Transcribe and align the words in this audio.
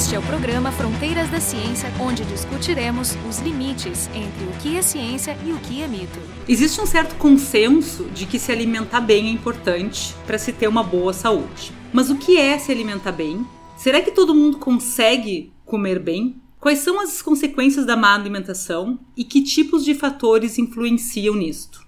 Este 0.00 0.14
é 0.14 0.18
o 0.18 0.22
programa 0.22 0.72
Fronteiras 0.72 1.28
da 1.28 1.38
Ciência, 1.38 1.92
onde 2.00 2.24
discutiremos 2.24 3.18
os 3.28 3.38
limites 3.40 4.08
entre 4.14 4.44
o 4.46 4.52
que 4.62 4.78
é 4.78 4.80
ciência 4.80 5.36
e 5.44 5.52
o 5.52 5.58
que 5.58 5.82
é 5.82 5.86
mito. 5.86 6.18
Existe 6.48 6.80
um 6.80 6.86
certo 6.86 7.16
consenso 7.16 8.04
de 8.04 8.24
que 8.24 8.38
se 8.38 8.50
alimentar 8.50 9.02
bem 9.02 9.26
é 9.26 9.30
importante 9.30 10.14
para 10.26 10.38
se 10.38 10.54
ter 10.54 10.68
uma 10.68 10.82
boa 10.82 11.12
saúde. 11.12 11.70
Mas 11.92 12.08
o 12.08 12.16
que 12.16 12.38
é 12.38 12.58
se 12.58 12.72
alimentar 12.72 13.12
bem? 13.12 13.46
Será 13.76 14.00
que 14.00 14.10
todo 14.10 14.34
mundo 14.34 14.56
consegue 14.56 15.52
comer 15.66 15.98
bem? 15.98 16.40
Quais 16.58 16.78
são 16.78 16.98
as 16.98 17.20
consequências 17.20 17.84
da 17.84 17.94
má 17.94 18.14
alimentação 18.14 18.98
e 19.14 19.22
que 19.22 19.42
tipos 19.42 19.84
de 19.84 19.94
fatores 19.94 20.58
influenciam 20.58 21.34
nisto? 21.34 21.86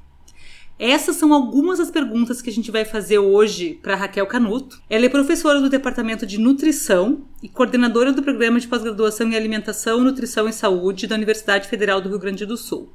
Essas 0.79 1.16
são 1.16 1.32
algumas 1.32 1.79
das 1.79 1.91
perguntas 1.91 2.43
que 2.43 2.50
a 2.50 2.52
gente 2.52 2.70
vai 2.70 2.84
fazer 2.84 3.18
hoje 3.18 3.79
para 3.82 3.95
Raquel 3.95 4.27
Canuto. 4.27 4.80
Ela 4.91 5.07
é 5.07 5.09
professora 5.09 5.61
do 5.61 5.71
Departamento 5.71 6.27
de 6.27 6.39
Nutrição 6.39 7.22
e 7.43 7.49
coordenadora 7.49 8.13
do 8.13 8.22
Programa 8.22 8.58
de 8.58 8.67
Pós-Graduação 8.67 9.29
em 9.29 9.36
Alimentação, 9.36 10.03
Nutrição 10.03 10.49
e 10.49 10.53
Saúde 10.53 11.07
da 11.07 11.14
Universidade 11.14 11.68
Federal 11.68 12.00
do 12.00 12.08
Rio 12.08 12.18
Grande 12.18 12.44
do 12.44 12.57
Sul. 12.57 12.93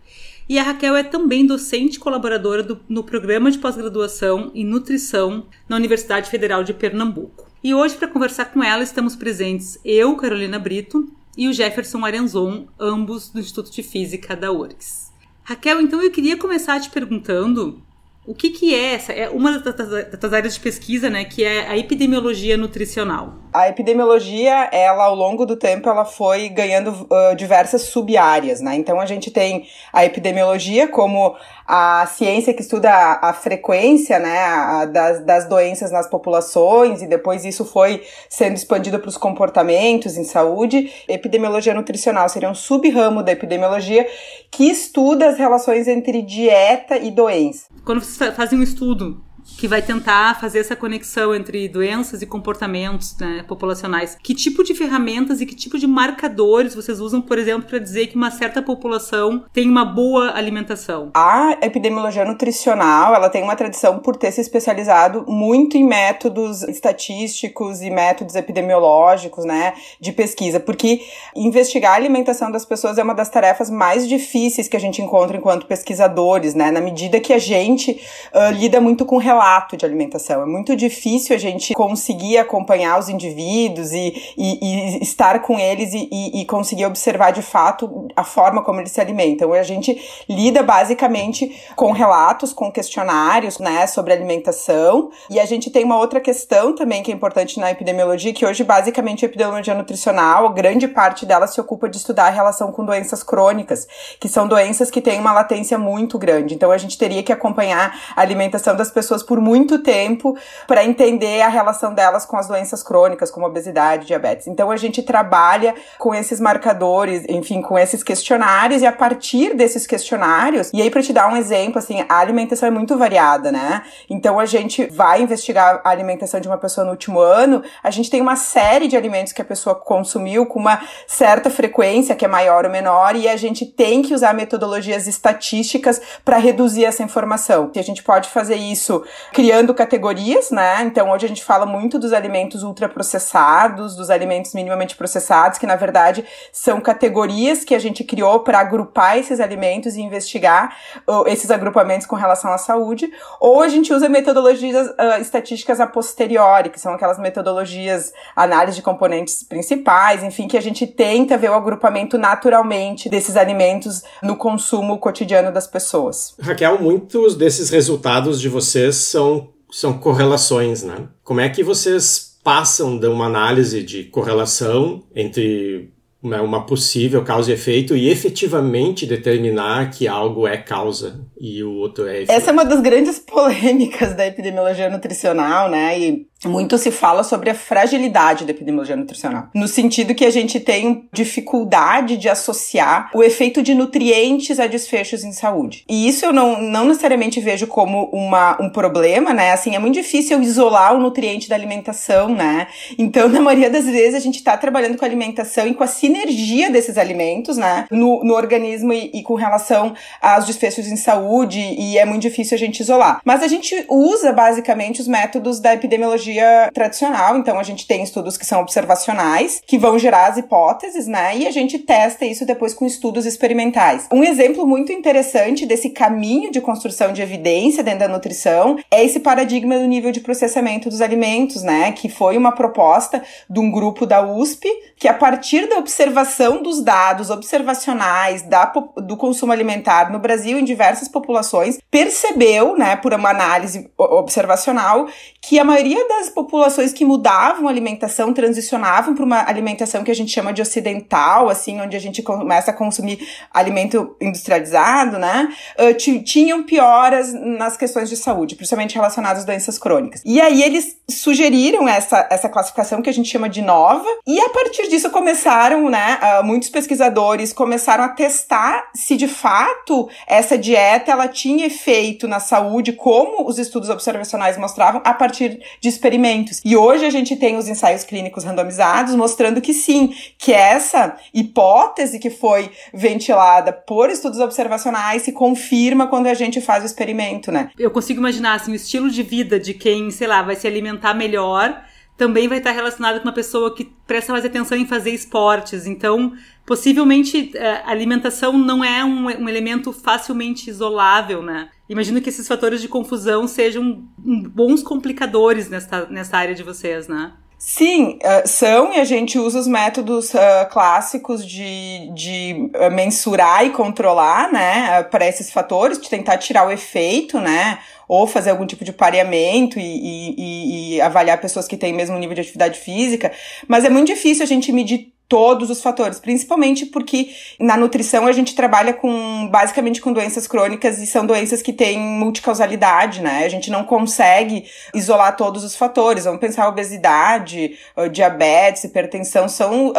E 0.49 0.57
a 0.57 0.63
Raquel 0.63 0.95
é 0.95 1.03
também 1.03 1.45
docente 1.45 1.99
colaboradora 1.99 2.63
do, 2.63 2.79
no 2.87 3.03
Programa 3.03 3.51
de 3.51 3.57
Pós-Graduação 3.57 4.51
em 4.55 4.65
Nutrição 4.65 5.45
na 5.67 5.75
Universidade 5.75 6.29
Federal 6.29 6.63
de 6.63 6.73
Pernambuco. 6.73 7.47
E 7.63 7.73
hoje, 7.73 7.95
para 7.95 8.07
conversar 8.07 8.45
com 8.45 8.63
ela, 8.63 8.83
estamos 8.83 9.15
presentes 9.15 9.77
eu, 9.83 10.15
Carolina 10.15 10.57
Brito, 10.57 11.11
e 11.37 11.47
o 11.47 11.53
Jefferson 11.53 12.03
Arenzon, 12.03 12.67
ambos 12.79 13.29
do 13.29 13.39
Instituto 13.39 13.71
de 13.71 13.83
Física 13.83 14.35
da 14.35 14.51
URGS. 14.51 15.06
Raquel, 15.47 15.79
então 15.79 16.01
eu 16.03 16.11
queria 16.11 16.35
começar 16.35 16.77
te 16.77 16.89
perguntando 16.89 17.81
o 18.25 18.35
que, 18.35 18.49
que 18.49 18.75
é 18.75 18.95
essa? 18.95 19.13
É 19.13 19.29
uma 19.29 19.57
das, 19.59 19.75
das, 20.19 20.33
áreas 20.33 20.55
de 20.55 20.59
pesquisa, 20.59 21.09
né, 21.09 21.23
que 21.23 21.41
é 21.41 21.69
a 21.69 21.77
epidemiologia 21.77 22.57
nutricional. 22.57 23.46
A 23.57 23.69
epidemiologia, 23.69 24.69
ela 24.71 25.05
ao 25.05 25.15
longo 25.15 25.43
do 25.43 25.55
tempo, 25.55 25.89
ela 25.89 26.05
foi 26.05 26.47
ganhando 26.47 26.91
uh, 26.91 27.35
diversas 27.35 27.81
sub-áreas, 27.81 28.61
né? 28.61 28.75
Então 28.75 28.99
a 28.99 29.05
gente 29.07 29.31
tem 29.31 29.67
a 29.91 30.05
epidemiologia 30.05 30.87
como 30.87 31.35
a 31.67 32.05
ciência 32.05 32.53
que 32.53 32.61
estuda 32.61 32.91
a, 32.91 33.29
a 33.29 33.33
frequência, 33.33 34.19
né, 34.19 34.45
a, 34.45 34.85
das, 34.85 35.25
das 35.25 35.49
doenças 35.49 35.91
nas 35.91 36.07
populações 36.07 37.01
e 37.01 37.07
depois 37.07 37.43
isso 37.45 37.65
foi 37.65 38.03
sendo 38.29 38.55
expandido 38.55 38.99
para 38.99 39.09
os 39.09 39.17
comportamentos 39.17 40.17
em 40.17 40.23
saúde. 40.23 40.93
Epidemiologia 41.09 41.73
nutricional 41.73 42.29
seria 42.29 42.51
um 42.51 42.55
sub-ramo 42.55 43.23
da 43.23 43.31
epidemiologia 43.31 44.07
que 44.51 44.69
estuda 44.69 45.29
as 45.29 45.37
relações 45.39 45.87
entre 45.87 46.21
dieta 46.21 46.95
e 46.95 47.09
doença. 47.09 47.65
Quando 47.83 48.01
vocês 48.01 48.35
fazem 48.35 48.59
um 48.59 48.63
estudo 48.63 49.26
que 49.57 49.67
vai 49.67 49.81
tentar 49.81 50.39
fazer 50.39 50.59
essa 50.59 50.75
conexão 50.75 51.33
entre 51.33 51.67
doenças 51.67 52.21
e 52.21 52.25
comportamentos 52.25 53.15
né, 53.19 53.43
populacionais. 53.47 54.17
Que 54.21 54.35
tipo 54.35 54.63
de 54.63 54.75
ferramentas 54.75 55.41
e 55.41 55.45
que 55.45 55.55
tipo 55.55 55.79
de 55.79 55.87
marcadores 55.87 56.75
vocês 56.75 56.99
usam, 56.99 57.21
por 57.21 57.37
exemplo, 57.39 57.67
para 57.67 57.79
dizer 57.79 58.07
que 58.07 58.15
uma 58.15 58.29
certa 58.29 58.61
população 58.61 59.45
tem 59.53 59.69
uma 59.69 59.85
boa 59.85 60.31
alimentação? 60.35 61.11
A 61.13 61.57
epidemiologia 61.61 62.25
nutricional, 62.25 63.15
ela 63.15 63.29
tem 63.29 63.43
uma 63.43 63.55
tradição 63.55 63.99
por 63.99 64.15
ter 64.15 64.31
se 64.31 64.41
especializado 64.41 65.25
muito 65.27 65.77
em 65.77 65.83
métodos 65.83 66.63
estatísticos 66.63 67.81
e 67.81 67.89
métodos 67.89 68.35
epidemiológicos, 68.35 69.45
né, 69.45 69.73
de 69.99 70.11
pesquisa, 70.11 70.59
porque 70.59 71.01
investigar 71.35 71.93
a 71.93 71.95
alimentação 71.95 72.51
das 72.51 72.65
pessoas 72.65 72.97
é 72.97 73.03
uma 73.03 73.15
das 73.15 73.29
tarefas 73.29 73.69
mais 73.69 74.07
difíceis 74.07 74.67
que 74.67 74.75
a 74.75 74.79
gente 74.79 75.01
encontra 75.01 75.37
enquanto 75.37 75.65
pesquisadores, 75.65 76.53
né, 76.53 76.71
na 76.71 76.81
medida 76.81 77.19
que 77.19 77.33
a 77.33 77.39
gente 77.39 77.91
uh, 78.33 78.51
lida 78.51 78.79
muito 78.81 79.05
com 79.05 79.17
relatos 79.17 79.36
relato 79.37 79.77
de 79.77 79.85
alimentação. 79.85 80.41
É 80.41 80.45
muito 80.45 80.75
difícil 80.75 81.35
a 81.35 81.39
gente 81.39 81.73
conseguir 81.73 82.39
acompanhar 82.39 82.97
os 82.97 83.07
indivíduos 83.07 83.91
e, 83.93 84.33
e, 84.35 84.97
e 84.97 85.03
estar 85.03 85.39
com 85.41 85.59
eles 85.59 85.93
e, 85.93 86.41
e, 86.41 86.45
conseguir 86.45 86.85
observar 86.85 87.31
de 87.31 87.43
fato 87.43 88.07
a 88.15 88.23
forma 88.23 88.63
como 88.63 88.79
eles 88.79 88.91
se 88.91 88.99
alimentam. 88.99 89.53
A 89.53 89.63
gente 89.63 90.01
lida 90.27 90.63
basicamente 90.63 91.55
com 91.75 91.91
relatos, 91.91 92.51
com 92.51 92.71
questionários, 92.71 93.59
né, 93.59 93.85
sobre 93.85 94.11
alimentação. 94.11 95.11
E 95.29 95.39
a 95.39 95.45
gente 95.45 95.69
tem 95.69 95.83
uma 95.83 95.97
outra 95.97 96.19
questão 96.19 96.73
também 96.73 97.03
que 97.03 97.11
é 97.11 97.13
importante 97.13 97.59
na 97.59 97.69
epidemiologia, 97.69 98.33
que 98.33 98.45
hoje 98.45 98.63
basicamente 98.63 99.23
a 99.23 99.27
epidemiologia 99.27 99.75
nutricional, 99.75 100.49
grande 100.49 100.87
parte 100.87 101.25
dela 101.25 101.45
se 101.45 101.61
ocupa 101.61 101.87
de 101.87 101.97
estudar 101.97 102.27
a 102.27 102.31
relação 102.31 102.71
com 102.71 102.83
doenças 102.83 103.21
crônicas, 103.21 103.87
que 104.19 104.27
são 104.27 104.47
doenças 104.47 104.89
que 104.89 105.01
têm 105.01 105.19
uma 105.19 105.31
latência 105.31 105.77
muito 105.77 106.17
grande. 106.17 106.55
Então 106.55 106.71
a 106.71 106.77
gente 106.77 106.97
teria 106.97 107.21
que 107.21 107.31
acompanhar 107.31 107.95
a 108.15 108.21
alimentação 108.21 108.75
das 108.75 108.89
pessoas 108.89 109.26
por 109.27 109.41
muito 109.41 109.79
tempo 109.79 110.35
para 110.65 110.83
entender 110.83 111.41
a 111.41 111.49
relação 111.49 111.93
delas 111.93 112.25
com 112.25 112.37
as 112.37 112.47
doenças 112.47 112.81
crônicas, 112.81 113.29
como 113.29 113.45
obesidade, 113.45 114.07
diabetes. 114.07 114.47
Então 114.47 114.71
a 114.71 114.77
gente 114.77 115.03
trabalha 115.03 115.75
com 115.99 116.15
esses 116.15 116.39
marcadores, 116.39 117.25
enfim, 117.27 117.61
com 117.61 117.77
esses 117.77 118.01
questionários 118.01 118.81
e 118.81 118.85
a 118.85 118.91
partir 118.91 119.53
desses 119.53 119.85
questionários, 119.85 120.71
e 120.73 120.81
aí 120.81 120.89
para 120.89 121.03
te 121.03 121.11
dar 121.11 121.27
um 121.27 121.35
exemplo, 121.35 121.77
assim, 121.77 122.05
a 122.07 122.17
alimentação 122.17 122.67
é 122.67 122.71
muito 122.71 122.97
variada, 122.97 123.51
né? 123.51 123.83
Então 124.09 124.39
a 124.39 124.45
gente 124.45 124.85
vai 124.87 125.21
investigar 125.21 125.81
a 125.83 125.89
alimentação 125.89 126.39
de 126.39 126.47
uma 126.47 126.57
pessoa 126.57 126.85
no 126.85 126.91
último 126.91 127.19
ano, 127.19 127.61
a 127.83 127.91
gente 127.91 128.09
tem 128.09 128.21
uma 128.21 128.35
série 128.35 128.87
de 128.87 128.95
alimentos 128.95 129.33
que 129.33 129.41
a 129.41 129.45
pessoa 129.45 129.75
consumiu 129.75 130.45
com 130.45 130.59
uma 130.59 130.81
certa 131.05 131.49
frequência, 131.49 132.15
que 132.15 132.25
é 132.25 132.27
maior 132.27 132.65
ou 132.65 132.71
menor, 132.71 133.15
e 133.15 133.27
a 133.27 133.35
gente 133.35 133.65
tem 133.65 134.01
que 134.01 134.13
usar 134.13 134.33
metodologias 134.33 135.07
estatísticas 135.07 136.01
para 136.23 136.37
reduzir 136.37 136.85
essa 136.85 137.03
informação. 137.03 137.69
E 137.75 137.79
a 137.79 137.83
gente 137.83 138.03
pode 138.03 138.29
fazer 138.29 138.55
isso 138.55 139.03
criando 139.31 139.73
categorias, 139.73 140.51
né? 140.51 140.83
Então 140.83 141.09
hoje 141.11 141.25
a 141.25 141.29
gente 141.29 141.43
fala 141.43 141.65
muito 141.65 141.99
dos 141.99 142.13
alimentos 142.13 142.63
ultraprocessados, 142.63 143.95
dos 143.95 144.09
alimentos 144.09 144.53
minimamente 144.53 144.95
processados, 144.95 145.57
que 145.57 145.67
na 145.67 145.75
verdade 145.75 146.25
são 146.51 146.79
categorias 146.81 147.63
que 147.63 147.75
a 147.75 147.79
gente 147.79 148.03
criou 148.03 148.39
para 148.41 148.59
agrupar 148.59 149.17
esses 149.17 149.39
alimentos 149.39 149.95
e 149.95 150.01
investigar 150.01 150.75
uh, 151.07 151.27
esses 151.27 151.51
agrupamentos 151.51 152.07
com 152.07 152.15
relação 152.15 152.51
à 152.51 152.57
saúde. 152.57 153.11
Ou 153.39 153.61
a 153.61 153.67
gente 153.67 153.93
usa 153.93 154.09
metodologias 154.09 154.87
uh, 154.87 155.21
estatísticas 155.21 155.79
a 155.79 155.87
posteriori, 155.87 156.69
que 156.69 156.79
são 156.79 156.93
aquelas 156.93 157.19
metodologias 157.19 158.11
análise 158.35 158.77
de 158.77 158.81
componentes 158.81 159.43
principais, 159.43 160.23
enfim, 160.23 160.47
que 160.47 160.57
a 160.57 160.61
gente 160.61 160.85
tenta 160.87 161.37
ver 161.37 161.49
o 161.49 161.53
agrupamento 161.53 162.17
naturalmente 162.17 163.09
desses 163.09 163.35
alimentos 163.35 164.03
no 164.21 164.35
consumo 164.35 164.97
cotidiano 164.97 165.51
das 165.51 165.67
pessoas. 165.67 166.35
Raquel, 166.39 166.79
muitos 166.79 167.35
desses 167.35 167.69
resultados 167.69 168.39
de 168.39 168.49
vocês 168.49 168.96
são, 168.97 169.49
são 169.71 169.97
correlações, 169.97 170.83
né? 170.83 171.07
Como 171.23 171.39
é 171.39 171.49
que 171.49 171.63
vocês 171.63 172.37
passam 172.43 172.97
de 172.97 173.07
uma 173.07 173.25
análise 173.25 173.83
de 173.83 174.05
correlação 174.05 175.03
entre 175.13 175.91
uma 176.21 176.65
possível 176.65 177.23
causa 177.23 177.51
e 177.51 177.53
efeito 177.53 177.95
e 177.95 178.09
efetivamente 178.09 179.05
determinar 179.05 179.91
que 179.91 180.07
algo 180.07 180.47
é 180.47 180.57
causa 180.57 181.25
e 181.39 181.63
o 181.63 181.73
outro 181.73 182.07
é 182.07 182.23
efeito. 182.23 182.31
Essa 182.31 182.49
é 182.49 182.53
uma 182.53 182.65
das 182.65 182.81
grandes 182.81 183.19
polêmicas 183.27 184.15
da 184.15 184.25
epidemiologia 184.25 184.89
nutricional, 184.89 185.69
né? 185.69 185.99
E 185.99 186.27
muito 186.45 186.77
se 186.77 186.91
fala 186.91 187.23
sobre 187.23 187.49
a 187.49 187.55
fragilidade 187.55 188.45
da 188.45 188.51
epidemiologia 188.51 188.95
nutricional, 188.95 189.47
no 189.55 189.67
sentido 189.67 190.13
que 190.13 190.25
a 190.25 190.29
gente 190.29 190.59
tem 190.59 191.07
dificuldade 191.11 192.17
de 192.17 192.29
associar 192.29 193.09
o 193.13 193.23
efeito 193.23 193.63
de 193.63 193.73
nutrientes 193.73 194.59
a 194.59 194.67
desfechos 194.67 195.23
em 195.23 195.31
saúde. 195.31 195.83
E 195.89 196.07
isso 196.07 196.25
eu 196.25 196.33
não, 196.33 196.61
não 196.61 196.85
necessariamente 196.85 197.39
vejo 197.39 197.65
como 197.65 198.09
uma, 198.11 198.61
um 198.61 198.69
problema, 198.69 199.33
né? 199.33 199.51
Assim, 199.51 199.75
é 199.75 199.79
muito 199.79 199.95
difícil 199.95 200.41
isolar 200.41 200.93
o 200.93 200.99
nutriente 200.99 201.49
da 201.49 201.55
alimentação, 201.55 202.29
né? 202.29 202.67
Então, 202.97 203.27
na 203.29 203.41
maioria 203.41 203.69
das 203.69 203.85
vezes, 203.85 204.15
a 204.15 204.19
gente 204.19 204.35
está 204.35 204.55
trabalhando 204.55 204.97
com 204.97 205.05
a 205.05 205.07
alimentação 205.07 205.67
e 205.67 205.73
com 205.73 205.83
a 205.83 205.87
sinergia 205.87 206.69
desses 206.69 206.97
alimentos, 206.97 207.57
né? 207.57 207.87
No, 207.89 208.23
no 208.23 208.35
organismo 208.35 208.93
e, 208.93 209.11
e 209.13 209.23
com 209.23 209.33
relação 209.33 209.95
aos 210.21 210.45
desfechos 210.45 210.87
em 210.87 210.95
saúde, 210.95 211.59
e 211.59 211.97
é 211.97 212.05
muito 212.05 212.21
difícil 212.21 212.55
a 212.55 212.59
gente 212.59 212.79
isolar. 212.79 213.21
Mas 213.25 213.41
a 213.41 213.47
gente 213.47 213.85
usa, 213.89 214.31
basicamente, 214.31 215.01
os 215.01 215.07
métodos 215.07 215.59
da 215.59 215.73
epidemiologia 215.73 216.26
tradicional, 216.73 217.37
então 217.37 217.59
a 217.59 217.63
gente 217.63 217.87
tem 217.87 218.03
estudos 218.03 218.37
que 218.37 218.45
são 218.45 218.61
observacionais, 218.61 219.61
que 219.65 219.77
vão 219.77 219.97
gerar 219.97 220.27
as 220.27 220.37
hipóteses, 220.37 221.07
né? 221.07 221.37
E 221.37 221.47
a 221.47 221.51
gente 221.51 221.79
testa 221.79 222.25
isso 222.25 222.45
depois 222.45 222.73
com 222.73 222.85
estudos 222.85 223.25
experimentais. 223.25 224.07
Um 224.11 224.23
exemplo 224.23 224.65
muito 224.65 224.91
interessante 224.91 225.65
desse 225.65 225.89
caminho 225.89 226.51
de 226.51 226.61
construção 226.61 227.13
de 227.13 227.21
evidência 227.21 227.83
dentro 227.83 227.99
da 227.99 228.07
nutrição 228.07 228.77
é 228.91 229.03
esse 229.03 229.19
paradigma 229.19 229.77
do 229.77 229.85
nível 229.85 230.11
de 230.11 230.19
processamento 230.19 230.89
dos 230.89 231.01
alimentos, 231.01 231.63
né? 231.63 231.91
Que 231.91 232.09
foi 232.09 232.37
uma 232.37 232.51
proposta 232.51 233.23
de 233.49 233.59
um 233.59 233.71
grupo 233.71 234.05
da 234.05 234.21
USP, 234.21 234.67
que 234.97 235.07
a 235.07 235.13
partir 235.13 235.67
da 235.67 235.77
observação 235.77 236.61
dos 236.61 236.81
dados 236.81 237.29
observacionais 237.29 238.41
da, 238.41 238.65
do 238.65 239.15
consumo 239.15 239.51
alimentar 239.51 240.11
no 240.11 240.19
Brasil 240.19 240.57
em 240.57 240.63
diversas 240.63 241.07
populações, 241.07 241.77
percebeu, 241.91 242.75
né, 242.75 242.95
por 242.95 243.13
uma 243.13 243.29
análise 243.29 243.89
observacional, 243.97 245.07
que 245.41 245.59
a 245.59 245.63
maioria 245.63 246.07
das 246.07 246.16
populações 246.29 246.91
que 246.91 247.05
mudavam 247.05 247.67
a 247.67 247.71
alimentação, 247.71 248.33
transicionavam 248.33 249.13
para 249.15 249.23
uma 249.23 249.47
alimentação 249.47 250.03
que 250.03 250.11
a 250.11 250.15
gente 250.15 250.31
chama 250.31 250.51
de 250.51 250.61
ocidental, 250.61 251.49
assim, 251.49 251.79
onde 251.79 251.95
a 251.95 251.99
gente 251.99 252.21
começa 252.21 252.71
a 252.71 252.73
consumir 252.73 253.19
alimento 253.53 254.15
industrializado, 254.19 255.17
né, 255.17 255.49
uh, 255.79 255.93
tinham 256.23 256.63
pioras 256.63 257.33
nas 257.33 257.77
questões 257.77 258.09
de 258.09 258.17
saúde, 258.17 258.55
principalmente 258.55 258.95
relacionadas 258.95 259.39
às 259.39 259.45
doenças 259.45 259.77
crônicas. 259.77 260.21
E 260.25 260.41
aí 260.41 260.63
eles 260.63 260.97
sugeriram 261.09 261.87
essa, 261.87 262.27
essa 262.29 262.49
classificação 262.49 263.01
que 263.01 263.09
a 263.09 263.13
gente 263.13 263.29
chama 263.29 263.47
de 263.47 263.61
nova, 263.61 264.07
e 264.25 264.39
a 264.39 264.49
partir 264.49 264.87
disso 264.89 265.09
começaram, 265.09 265.89
né, 265.89 266.19
uh, 266.21 266.43
muitos 266.43 266.69
pesquisadores 266.69 267.53
começaram 267.53 268.03
a 268.03 268.09
testar 268.09 268.89
se 268.93 269.15
de 269.15 269.27
fato 269.27 270.09
essa 270.27 270.57
dieta 270.57 271.11
ela 271.11 271.27
tinha 271.27 271.65
efeito 271.65 272.27
na 272.27 272.39
saúde, 272.39 272.93
como 272.93 273.47
os 273.47 273.59
estudos 273.59 273.89
observacionais 273.89 274.57
mostravam, 274.57 275.01
a 275.03 275.13
partir 275.13 275.59
de 275.79 275.89
experimentos. 276.07 276.61
E 276.63 276.75
hoje 276.75 277.05
a 277.05 277.09
gente 277.09 277.35
tem 277.35 277.57
os 277.57 277.67
ensaios 277.67 278.03
clínicos 278.03 278.43
randomizados 278.43 279.13
mostrando 279.15 279.61
que 279.61 279.73
sim, 279.73 280.13
que 280.37 280.53
essa 280.53 281.17
hipótese 281.33 282.19
que 282.19 282.29
foi 282.29 282.71
ventilada 282.93 283.73
por 283.73 284.09
estudos 284.09 284.39
observacionais 284.39 285.23
se 285.23 285.31
confirma 285.31 286.07
quando 286.07 286.27
a 286.27 286.33
gente 286.33 286.61
faz 286.61 286.83
o 286.83 286.85
experimento, 286.85 287.51
né? 287.51 287.69
Eu 287.77 287.91
consigo 287.91 288.19
imaginar 288.19 288.55
assim, 288.55 288.71
o 288.71 288.75
estilo 288.75 289.09
de 289.09 289.21
vida 289.21 289.59
de 289.59 289.73
quem, 289.73 290.09
sei 290.09 290.27
lá, 290.27 290.41
vai 290.41 290.55
se 290.55 290.65
alimentar 290.65 291.13
melhor 291.13 291.83
também 292.17 292.47
vai 292.47 292.57
estar 292.57 292.71
relacionado 292.71 293.19
com 293.19 293.27
uma 293.27 293.33
pessoa 293.33 293.73
que 293.73 293.85
presta 294.07 294.33
mais 294.33 294.43
atenção 294.43 294.75
em 294.75 294.87
fazer 294.87 295.11
esportes. 295.11 295.85
Então, 295.85 296.33
possivelmente, 296.65 297.51
eh, 297.55 297.83
a 297.85 297.91
alimentação 297.91 298.57
não 298.57 298.83
é 298.83 299.05
um, 299.05 299.27
um 299.27 299.47
elemento 299.47 299.93
facilmente 299.93 300.67
isolável, 300.69 301.43
né? 301.43 301.69
Imagino 301.87 302.19
que 302.19 302.29
esses 302.29 302.47
fatores 302.47 302.81
de 302.81 302.87
confusão 302.87 303.47
sejam 303.47 304.03
bons 304.17 304.81
complicadores 304.81 305.69
nessa, 305.69 306.07
nessa 306.07 306.37
área 306.37 306.55
de 306.55 306.63
vocês, 306.63 307.07
né? 307.07 307.33
Sim, 307.59 308.19
uh, 308.23 308.47
são, 308.47 308.93
e 308.93 308.99
a 308.99 309.03
gente 309.03 309.39
usa 309.39 309.57
os 309.59 309.65
métodos 309.65 310.31
uh, 310.35 310.69
clássicos 310.69 311.43
de, 311.43 312.07
de 312.13 312.69
uh, 312.75 312.91
mensurar 312.91 313.65
e 313.65 313.71
controlar, 313.71 314.51
né, 314.51 315.01
para 315.03 315.27
esses 315.27 315.49
fatores, 315.49 315.99
de 315.99 316.07
tentar 316.07 316.37
tirar 316.37 316.67
o 316.67 316.71
efeito, 316.71 317.39
né, 317.39 317.79
ou 318.07 318.27
fazer 318.27 318.51
algum 318.51 318.67
tipo 318.67 318.85
de 318.85 318.93
pareamento 318.93 319.79
e, 319.79 320.35
e, 320.37 320.95
e 320.95 321.01
avaliar 321.01 321.41
pessoas 321.41 321.67
que 321.67 321.75
têm 321.75 321.93
mesmo 321.93 322.17
nível 322.19 322.35
de 322.35 322.41
atividade 322.41 322.79
física, 322.79 323.31
mas 323.67 323.83
é 323.83 323.89
muito 323.89 324.07
difícil 324.07 324.43
a 324.43 324.47
gente 324.47 324.71
medir 324.71 325.16
todos 325.27 325.69
os 325.69 325.81
fatores, 325.81 326.19
principalmente 326.19 326.85
porque 326.85 327.29
na 327.59 327.75
nutrição 327.75 328.27
a 328.27 328.31
gente 328.31 328.55
trabalha 328.55 328.93
com 328.93 329.47
basicamente 329.49 330.01
com 330.01 330.13
doenças 330.13 330.47
crônicas 330.47 330.99
e 330.99 331.07
são 331.07 331.25
doenças 331.25 331.61
que 331.61 331.73
têm 331.73 331.99
multicausalidade, 331.99 333.21
né? 333.21 333.43
A 333.43 333.49
gente 333.49 333.69
não 333.69 333.83
consegue 333.83 334.65
isolar 334.93 335.35
todos 335.35 335.63
os 335.63 335.75
fatores. 335.75 336.23
Vamos 336.23 336.39
pensar 336.39 336.67
obesidade, 336.67 337.77
diabetes, 338.11 338.85
hipertensão, 338.85 339.49
são, 339.49 339.89
uh, 339.89 339.93